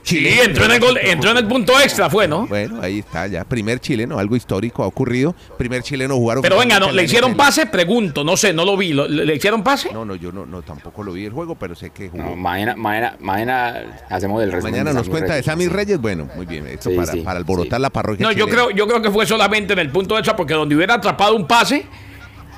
Sí, 0.08 0.26
entró 0.26 0.64
en, 0.64 0.70
el 0.70 0.80
gol, 0.80 0.98
entró 1.02 1.30
en 1.32 1.36
el 1.36 1.46
punto 1.46 1.78
extra, 1.78 2.08
fue, 2.08 2.26
¿no? 2.26 2.46
Bueno, 2.46 2.80
ahí 2.80 3.00
está, 3.00 3.26
ya. 3.26 3.44
Primer 3.44 3.78
chileno, 3.78 4.18
algo 4.18 4.36
histórico 4.36 4.82
ha 4.82 4.86
ocurrido. 4.86 5.34
Primer 5.58 5.82
chileno 5.82 6.16
jugaron. 6.16 6.42
Pero 6.42 6.58
venga, 6.58 6.80
no, 6.80 6.90
¿le 6.90 7.04
hicieron 7.04 7.36
pase? 7.36 7.66
Pregunto, 7.66 8.24
no 8.24 8.34
sé, 8.34 8.54
no 8.54 8.64
lo 8.64 8.74
vi. 8.76 8.94
¿Le, 8.94 9.34
hicieron 9.34 9.62
pase? 9.62 9.92
No, 9.92 10.06
no, 10.06 10.14
yo 10.16 10.32
no, 10.32 10.46
no 10.46 10.62
tampoco 10.62 11.02
lo 11.02 11.12
vi 11.12 11.26
el 11.26 11.32
juego, 11.32 11.56
pero 11.56 11.74
sé 11.74 11.90
que 11.90 12.08
jugó. 12.08 12.34
mañana, 12.36 12.74
mañana, 12.74 13.16
mañana 13.20 14.04
hacemos 14.08 14.42
el 14.42 14.50
resumen. 14.50 14.72
Mañana 14.72 14.92
nos 14.94 15.10
cuenta 15.10 15.34
de 15.34 15.42
Sammy 15.42 15.68
Reyes. 15.68 16.00
Bueno, 16.00 16.26
muy 16.34 16.46
bien. 16.46 16.66
Esto 16.66 16.90
para, 16.96 17.12
para 17.22 17.38
alborotar 17.38 17.78
la 17.78 17.90
parroquia. 17.90 18.26
No, 18.26 18.32
yo 18.32 18.48
creo, 18.48 18.70
yo 18.70 18.86
creo 18.86 19.02
que 19.02 19.10
fue 19.10 19.26
solamente 19.26 19.74
en 19.74 19.78
el 19.80 19.90
punto 19.90 20.16
extra, 20.16 20.34
porque 20.34 20.54
donde 20.54 20.74
hubiera 20.74 20.94
atrapado 20.94 21.36
un 21.36 21.46
pase. 21.46 21.84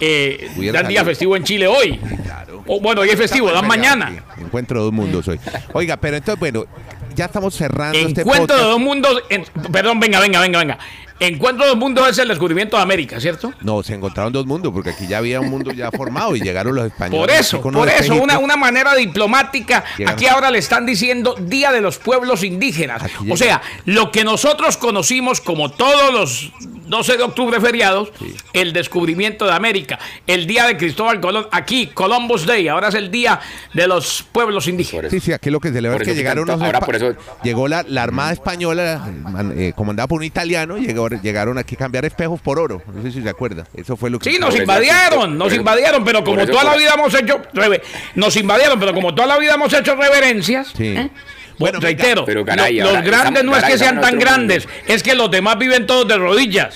Eh, 0.03 0.71
dan 0.73 0.89
día 0.89 1.05
festivo 1.05 1.37
en 1.37 1.45
Chile 1.45 1.67
hoy. 1.67 1.99
Claro. 2.25 2.63
O, 2.67 2.81
bueno, 2.81 3.03
hoy 3.03 3.11
es 3.11 3.17
festivo, 3.17 3.51
dan 3.51 3.67
mañana. 3.67 4.25
Encuentro 4.39 4.83
dos 4.83 4.93
mundos 4.93 5.27
hoy. 5.29 5.39
Oiga, 5.75 5.99
pero 5.99 6.17
entonces, 6.17 6.41
bueno, 6.41 6.65
ya 7.21 7.27
estamos 7.27 7.55
cerrando 7.55 7.99
este 7.99 8.23
Encuentro 8.23 8.57
de 8.57 8.63
dos 8.63 8.81
mundos. 8.81 9.23
perdón, 9.71 10.01
venga, 10.01 10.21
venga, 10.21 10.41
venga, 10.41 10.59
venga. 10.59 10.79
Encuentro 11.21 11.65
de 11.65 11.71
dos 11.71 11.79
mundos 11.79 12.09
es 12.09 12.19
el 12.19 12.29
descubrimiento 12.29 12.77
de 12.79 12.83
América, 12.83 13.21
¿cierto? 13.21 13.53
No, 13.61 13.83
se 13.83 13.95
encontraron 13.95 14.33
dos 14.33 14.47
mundos, 14.47 14.73
porque 14.73 14.91
aquí 14.91 15.07
ya 15.07 15.19
había 15.19 15.39
un 15.41 15.51
mundo 15.51 15.71
ya 15.73 15.91
formado 15.91 16.35
y 16.35 16.41
llegaron 16.41 16.75
los 16.75 16.87
españoles. 16.87 17.21
Por 17.21 17.31
eso, 17.31 17.61
por 17.61 17.89
eso, 17.91 18.15
una, 18.15 18.39
una 18.39 18.57
manera 18.57 18.95
diplomática. 18.95 19.85
Aquí 20.07 20.27
ahora 20.27 20.51
le 20.51 20.59
están 20.59 20.87
diciendo 20.87 21.35
Día 21.39 21.73
de 21.73 21.81
los 21.83 21.99
Pueblos 21.99 22.43
Indígenas. 22.43 23.03
O 23.31 23.37
sea, 23.37 23.61
lo 23.85 24.11
que 24.11 24.25
nosotros 24.25 24.77
conocimos 24.79 25.41
como 25.41 25.71
todos 25.71 26.13
los 26.13 26.53
12 26.89 27.19
de 27.19 27.23
octubre 27.23 27.61
feriados, 27.61 28.11
el 28.53 28.73
descubrimiento 28.73 29.45
de 29.47 29.53
América, 29.53 29.99
el 30.27 30.47
día 30.47 30.67
de 30.67 30.77
Cristóbal 30.77 31.21
Colón, 31.21 31.47
aquí, 31.53 31.87
Columbus 31.89 32.47
Day, 32.47 32.67
ahora 32.67 32.89
es 32.89 32.95
el 32.95 33.11
día 33.11 33.39
de 33.75 33.87
los 33.87 34.25
pueblos 34.33 34.67
indígenas. 34.67 35.11
Sí, 35.11 35.21
sí, 35.21 35.33
aquí 35.33 35.51
lo 35.51 35.61
que 35.61 35.71
se 35.71 35.81
le 35.81 35.89
ve 35.89 35.97
es 35.97 36.03
que 36.03 36.15
llegaron 36.15 36.45
unos 36.45 36.61
ahora 36.63 36.81
por 36.81 36.97
eso- 36.97 37.15
llegó 37.45 37.69
la, 37.69 37.85
la 37.87 38.03
Armada 38.03 38.33
Española, 38.33 39.07
man- 39.23 39.55
eh, 39.57 39.73
comandada 39.77 40.09
por 40.09 40.19
un 40.19 40.25
italiano, 40.25 40.79
llegó, 40.79 41.09
llegaron 41.23 41.59
aquí 41.59 41.75
a 41.75 41.79
cambiar 41.79 42.05
espejos 42.05 42.41
por 42.41 42.59
oro. 42.59 42.83
No 42.93 43.03
sé 43.03 43.11
si 43.13 43.23
se 43.23 43.29
acuerda. 43.29 43.65
Eso 43.75 43.97
fue 43.97 44.11
lo 44.11 44.19
que 44.19 44.31
Sí, 44.31 44.39
nos 44.39 44.55
invadieron, 44.57 45.37
nos 45.37 45.53
invadieron, 45.55 46.05
pero 46.05 46.23
como 46.25 46.47
toda 46.47 46.65
la 46.65 46.77
vida 46.77 46.95
hemos 46.95 47.13
hecho, 47.15 47.43
nos 48.15 48.37
invadieron, 48.37 48.79
pero 48.81 48.95
como 48.95 49.15
toda 49.15 49.27
la 49.29 49.39
vida 49.39 49.55
hemos 49.55 49.73
hecho 49.73 49.95
reverencias, 49.97 50.69
Sí. 50.77 50.87
¿eh? 50.89 51.11
Bueno, 51.59 51.79
Bueno, 51.79 51.81
reitero, 51.81 52.25
pero, 52.25 52.41
ahora 52.41 52.71
los 52.71 52.93
grandes 53.03 53.43
estamos- 53.43 53.45
no 53.45 53.57
es 53.57 53.65
que 53.65 53.79
sean 53.79 54.01
tan 54.01 54.15
mundo. 54.15 54.25
grandes, 54.25 54.69
es 54.87 55.03
que 55.03 55.15
los 55.15 55.31
demás 55.31 55.59
viven 55.59 55.87
todos 55.87 56.09
de 56.09 56.17
rodillas. 56.17 56.75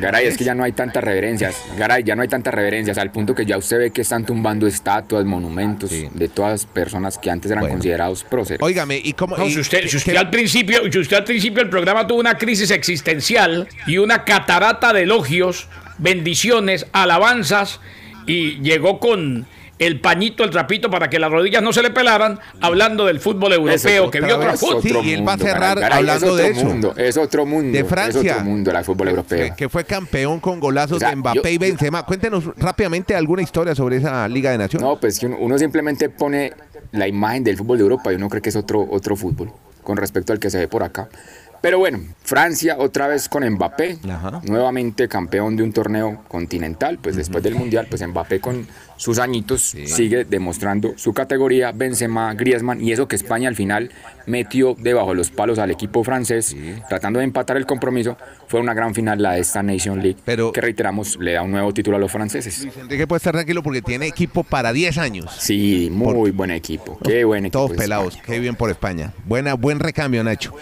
Garay, 0.00 0.26
es 0.26 0.36
que 0.36 0.44
ya 0.44 0.54
no 0.54 0.64
hay 0.64 0.72
tantas 0.72 1.02
reverencias. 1.04 1.56
Garay, 1.76 2.02
ya 2.04 2.14
no 2.16 2.22
hay 2.22 2.28
tantas 2.28 2.54
reverencias, 2.54 2.98
al 2.98 3.10
punto 3.10 3.34
que 3.34 3.44
ya 3.44 3.56
usted 3.58 3.78
ve 3.78 3.90
que 3.90 4.02
están 4.02 4.24
tumbando 4.24 4.66
estatuas, 4.66 5.24
monumentos 5.24 5.90
Sí. 5.90 6.08
de 6.12 6.28
todas 6.28 6.66
personas 6.66 7.18
que 7.18 7.30
antes 7.30 7.50
eran 7.50 7.62
Bueno. 7.62 7.74
considerados 7.74 8.24
próceres. 8.24 8.62
Óigame, 8.62 9.00
¿y 9.02 9.12
cómo? 9.12 9.36
No, 9.36 9.46
y- 9.46 9.52
si 9.52 9.60
usted, 9.60 9.86
si 9.86 10.16
al 10.16 10.30
principio, 10.30 10.80
si 10.90 10.98
usted 10.98 11.16
al 11.16 11.24
principio 11.24 11.58
del 11.62 11.70
programa 11.70 12.06
tuvo 12.06 12.20
una 12.20 12.36
crisis 12.38 12.70
existencial 12.70 13.68
y 13.86 13.98
una 13.98 14.24
catarata 14.24 14.92
de 14.92 15.02
elogios, 15.02 15.68
bendiciones, 15.98 16.86
alabanzas 16.92 17.80
y 18.26 18.60
llegó 18.62 18.98
con 19.00 19.46
el 19.78 20.00
pañito, 20.00 20.42
el 20.44 20.50
trapito 20.50 20.90
para 20.90 21.08
que 21.08 21.18
las 21.18 21.30
rodillas 21.30 21.62
no 21.62 21.72
se 21.72 21.82
le 21.82 21.90
pelaran, 21.90 22.40
hablando 22.60 23.06
del 23.06 23.20
fútbol 23.20 23.52
europeo, 23.52 24.06
otro- 24.06 24.10
que 24.10 24.20
vio 24.20 24.36
otro 24.36 24.56
fútbol. 24.56 24.82
Sí, 24.82 24.92
y 25.04 25.12
él 25.12 25.26
va 25.26 25.34
a 25.34 25.38
cerrar 25.38 25.82
hablando 25.92 26.36
es 26.38 26.44
de 26.44 26.50
eso. 26.50 26.64
Mundo, 26.66 26.94
es 26.96 27.16
otro 27.16 27.46
mundo. 27.46 27.72
de 27.72 27.80
Es 27.80 27.86
Francia. 27.86 28.32
otro 28.32 28.44
mundo 28.44 28.70
el 28.70 28.84
fútbol 28.84 29.08
europeo. 29.08 29.38
que, 29.50 29.54
que 29.56 29.68
fue 29.68 29.84
campeón 29.84 30.40
con 30.40 30.58
golazos 30.58 30.96
O 30.96 31.00
sea, 31.00 31.10
de 31.10 31.16
Mbappé 31.16 31.42
yo- 31.42 31.48
y 31.50 31.58
Benzema. 31.58 32.04
Cuéntenos 32.04 32.44
rápidamente 32.56 33.14
alguna 33.14 33.42
historia 33.42 33.74
sobre 33.74 33.96
esa 33.98 34.26
Liga 34.28 34.50
de 34.50 34.58
Naciones. 34.58 34.86
No, 34.88 34.98
pues 34.98 35.18
que 35.18 35.26
uno, 35.26 35.58
simplemente 35.58 36.08
pone 36.08 36.52
la 36.92 37.06
imagen 37.06 37.44
del 37.44 37.56
fútbol 37.56 37.78
de 37.78 37.82
Europa 37.84 38.12
y 38.12 38.16
uno 38.16 38.28
cree 38.28 38.42
que 38.42 38.48
es 38.48 38.56
otro, 38.56 38.86
otro 38.90 39.14
fútbol 39.16 39.52
con 39.82 39.96
respecto 39.96 40.32
al 40.32 40.38
que 40.40 40.50
se 40.50 40.58
ve 40.58 40.68
por 40.68 40.82
acá. 40.82 41.08
Pero 41.60 41.78
bueno, 41.80 41.98
Francia 42.22 42.76
otra 42.78 43.08
vez 43.08 43.28
con 43.28 43.44
Mbappé, 43.48 43.98
Ajá. 44.08 44.40
nuevamente 44.44 45.08
campeón 45.08 45.56
de 45.56 45.64
un 45.64 45.72
torneo 45.72 46.22
continental, 46.28 46.98
pues 47.02 47.16
después 47.16 47.42
del 47.42 47.56
Mundial, 47.56 47.86
pues 47.90 48.06
Mbappé 48.06 48.38
con 48.40 48.64
sus 48.98 49.18
añitos 49.18 49.62
sigue 49.86 50.26
demostrando 50.26 50.92
su 50.96 51.14
categoría, 51.14 51.72
Benzema, 51.72 52.34
Griezmann, 52.34 52.82
y 52.82 52.92
eso 52.92 53.08
que 53.08 53.16
España 53.16 53.48
al 53.48 53.56
final 53.56 53.90
metió 54.26 54.74
debajo 54.78 55.10
de 55.10 55.14
los 55.16 55.30
palos 55.30 55.58
al 55.58 55.70
equipo 55.70 56.04
francés, 56.04 56.54
tratando 56.90 57.20
de 57.20 57.24
empatar 57.24 57.56
el 57.56 57.64
compromiso, 57.64 58.18
fue 58.46 58.60
una 58.60 58.74
gran 58.74 58.94
final 58.94 59.22
la 59.22 59.32
de 59.32 59.40
esta 59.40 59.62
Nation 59.62 60.02
League, 60.02 60.18
Pero- 60.26 60.52
que 60.52 60.60
reiteramos, 60.60 61.16
le 61.18 61.32
da 61.32 61.42
un 61.42 61.50
nuevo 61.52 61.72
título 61.72 61.96
a 61.96 62.00
los 62.00 62.12
franceses. 62.12 62.62
Luis 62.62 62.76
Enrique 62.76 63.06
puede 63.06 63.16
estar 63.18 63.32
tranquilo 63.32 63.62
porque 63.62 63.80
tiene 63.80 64.06
equipo 64.06 64.44
para 64.44 64.72
10 64.72 64.98
años. 64.98 65.30
Sí, 65.38 65.88
muy 65.90 66.30
buen 66.32 66.50
equipo, 66.50 66.98
qué 67.02 67.24
buen 67.24 67.46
equipo. 67.46 67.66
Todos 67.66 67.76
pelados, 67.78 68.16
España. 68.16 68.24
qué 68.26 68.40
bien 68.40 68.54
por 68.56 68.68
España. 68.70 69.12
Buena, 69.24 69.54
buen 69.54 69.80
recambio, 69.80 70.22
Nacho. 70.22 70.52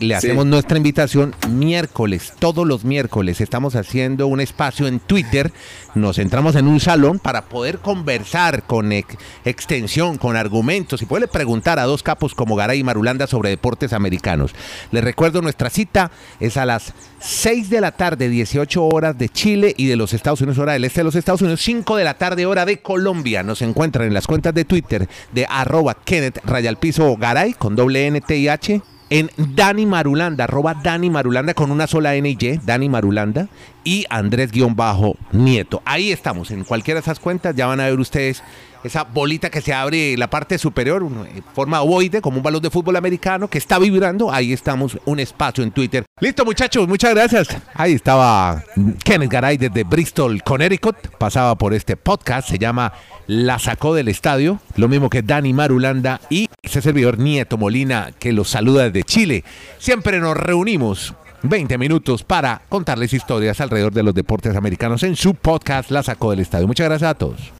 Le 0.00 0.08
Sí. 0.20 0.26
hacemos 0.28 0.46
nuestra 0.46 0.76
invitación 0.76 1.34
miércoles, 1.48 2.32
todos 2.38 2.66
los 2.66 2.84
miércoles. 2.84 3.40
Estamos 3.40 3.76
haciendo 3.76 4.26
un 4.26 4.40
espacio 4.40 4.86
en 4.86 5.00
Twitter. 5.00 5.52
Nos 5.94 6.18
entramos 6.18 6.56
en 6.56 6.66
un 6.68 6.80
salón 6.80 7.18
para 7.18 7.42
poder 7.46 7.78
conversar 7.78 8.62
con 8.64 8.92
ex- 8.92 9.16
extensión, 9.44 10.18
con 10.18 10.36
argumentos 10.36 11.02
y 11.02 11.06
poderle 11.06 11.28
preguntar 11.28 11.78
a 11.78 11.84
dos 11.84 12.02
capos 12.02 12.34
como 12.34 12.56
Garay 12.56 12.80
y 12.80 12.84
Marulanda 12.84 13.26
sobre 13.26 13.50
deportes 13.50 13.92
americanos. 13.92 14.52
Les 14.90 15.02
recuerdo, 15.02 15.40
nuestra 15.42 15.70
cita 15.70 16.10
es 16.40 16.56
a 16.56 16.66
las 16.66 16.92
6 17.20 17.70
de 17.70 17.80
la 17.80 17.92
tarde, 17.92 18.28
18 18.28 18.84
horas 18.84 19.16
de 19.16 19.28
Chile 19.28 19.74
y 19.76 19.86
de 19.86 19.96
los 19.96 20.12
Estados 20.12 20.40
Unidos, 20.40 20.58
hora 20.58 20.74
del 20.74 20.84
este 20.84 21.00
de 21.00 21.04
los 21.04 21.14
Estados 21.14 21.40
Unidos, 21.42 21.60
5 21.62 21.96
de 21.96 22.04
la 22.04 22.14
tarde, 22.14 22.46
hora 22.46 22.66
de 22.66 22.78
Colombia. 22.82 23.42
Nos 23.42 23.62
encuentran 23.62 24.06
en 24.06 24.14
las 24.14 24.26
cuentas 24.26 24.54
de 24.54 24.64
Twitter 24.64 25.08
de 25.32 25.46
arroba 25.48 25.94
Kenneth 26.04 26.40
Rayalpizo 26.44 27.16
Garay 27.16 27.54
con 27.54 27.74
doble 27.76 28.06
N, 28.06 28.20
T 28.20 28.50
H. 28.50 28.82
En 29.08 29.30
Dani 29.36 29.86
Marulanda, 29.86 30.44
arroba 30.44 30.74
Dani 30.74 31.10
Marulanda 31.10 31.54
con 31.54 31.70
una 31.70 31.86
sola 31.86 32.16
N 32.16 32.28
y 32.28 32.36
Y, 32.40 32.58
Dani 32.58 32.88
Marulanda, 32.88 33.48
y 33.84 34.04
Andrés-Nieto. 34.10 35.82
Ahí 35.84 36.10
estamos, 36.10 36.50
en 36.50 36.64
cualquiera 36.64 36.98
de 36.98 37.02
esas 37.02 37.20
cuentas, 37.20 37.54
ya 37.54 37.66
van 37.66 37.78
a 37.78 37.84
ver 37.84 38.00
ustedes 38.00 38.42
esa 38.86 39.04
bolita 39.04 39.50
que 39.50 39.60
se 39.60 39.72
abre 39.72 40.12
en 40.14 40.20
la 40.20 40.30
parte 40.30 40.58
superior, 40.58 41.02
en 41.02 41.42
forma 41.54 41.80
ovoide, 41.82 42.20
como 42.20 42.38
un 42.38 42.42
balón 42.42 42.62
de 42.62 42.70
fútbol 42.70 42.96
americano 42.96 43.48
que 43.48 43.58
está 43.58 43.78
vibrando. 43.78 44.32
Ahí 44.32 44.52
estamos, 44.52 44.98
un 45.04 45.20
espacio 45.20 45.62
en 45.62 45.70
Twitter. 45.70 46.04
Listo, 46.20 46.44
muchachos, 46.44 46.88
muchas 46.88 47.14
gracias. 47.14 47.48
Ahí 47.74 47.92
estaba 47.92 48.62
Kenneth 49.04 49.30
Garay 49.30 49.56
desde 49.56 49.84
Bristol, 49.84 50.42
Connecticut. 50.42 50.96
Pasaba 51.18 51.54
por 51.56 51.74
este 51.74 51.96
podcast, 51.96 52.48
se 52.48 52.58
llama 52.58 52.92
La 53.26 53.58
sacó 53.58 53.94
del 53.94 54.08
estadio. 54.08 54.60
Lo 54.76 54.88
mismo 54.88 55.10
que 55.10 55.22
Dani 55.22 55.52
Marulanda 55.52 56.20
y 56.30 56.48
ese 56.62 56.80
servidor 56.80 57.18
Nieto 57.18 57.58
Molina 57.58 58.12
que 58.18 58.32
los 58.32 58.48
saluda 58.48 58.84
desde 58.84 59.04
Chile. 59.04 59.44
Siempre 59.78 60.20
nos 60.20 60.36
reunimos 60.36 61.14
20 61.42 61.78
minutos 61.78 62.24
para 62.24 62.62
contarles 62.68 63.12
historias 63.12 63.60
alrededor 63.60 63.92
de 63.92 64.02
los 64.02 64.14
deportes 64.14 64.56
americanos 64.56 65.02
en 65.02 65.16
su 65.16 65.34
podcast 65.34 65.90
La 65.90 66.02
sacó 66.02 66.30
del 66.30 66.40
estadio. 66.40 66.66
Muchas 66.66 66.86
gracias 66.86 67.10
a 67.10 67.14
todos. 67.14 67.52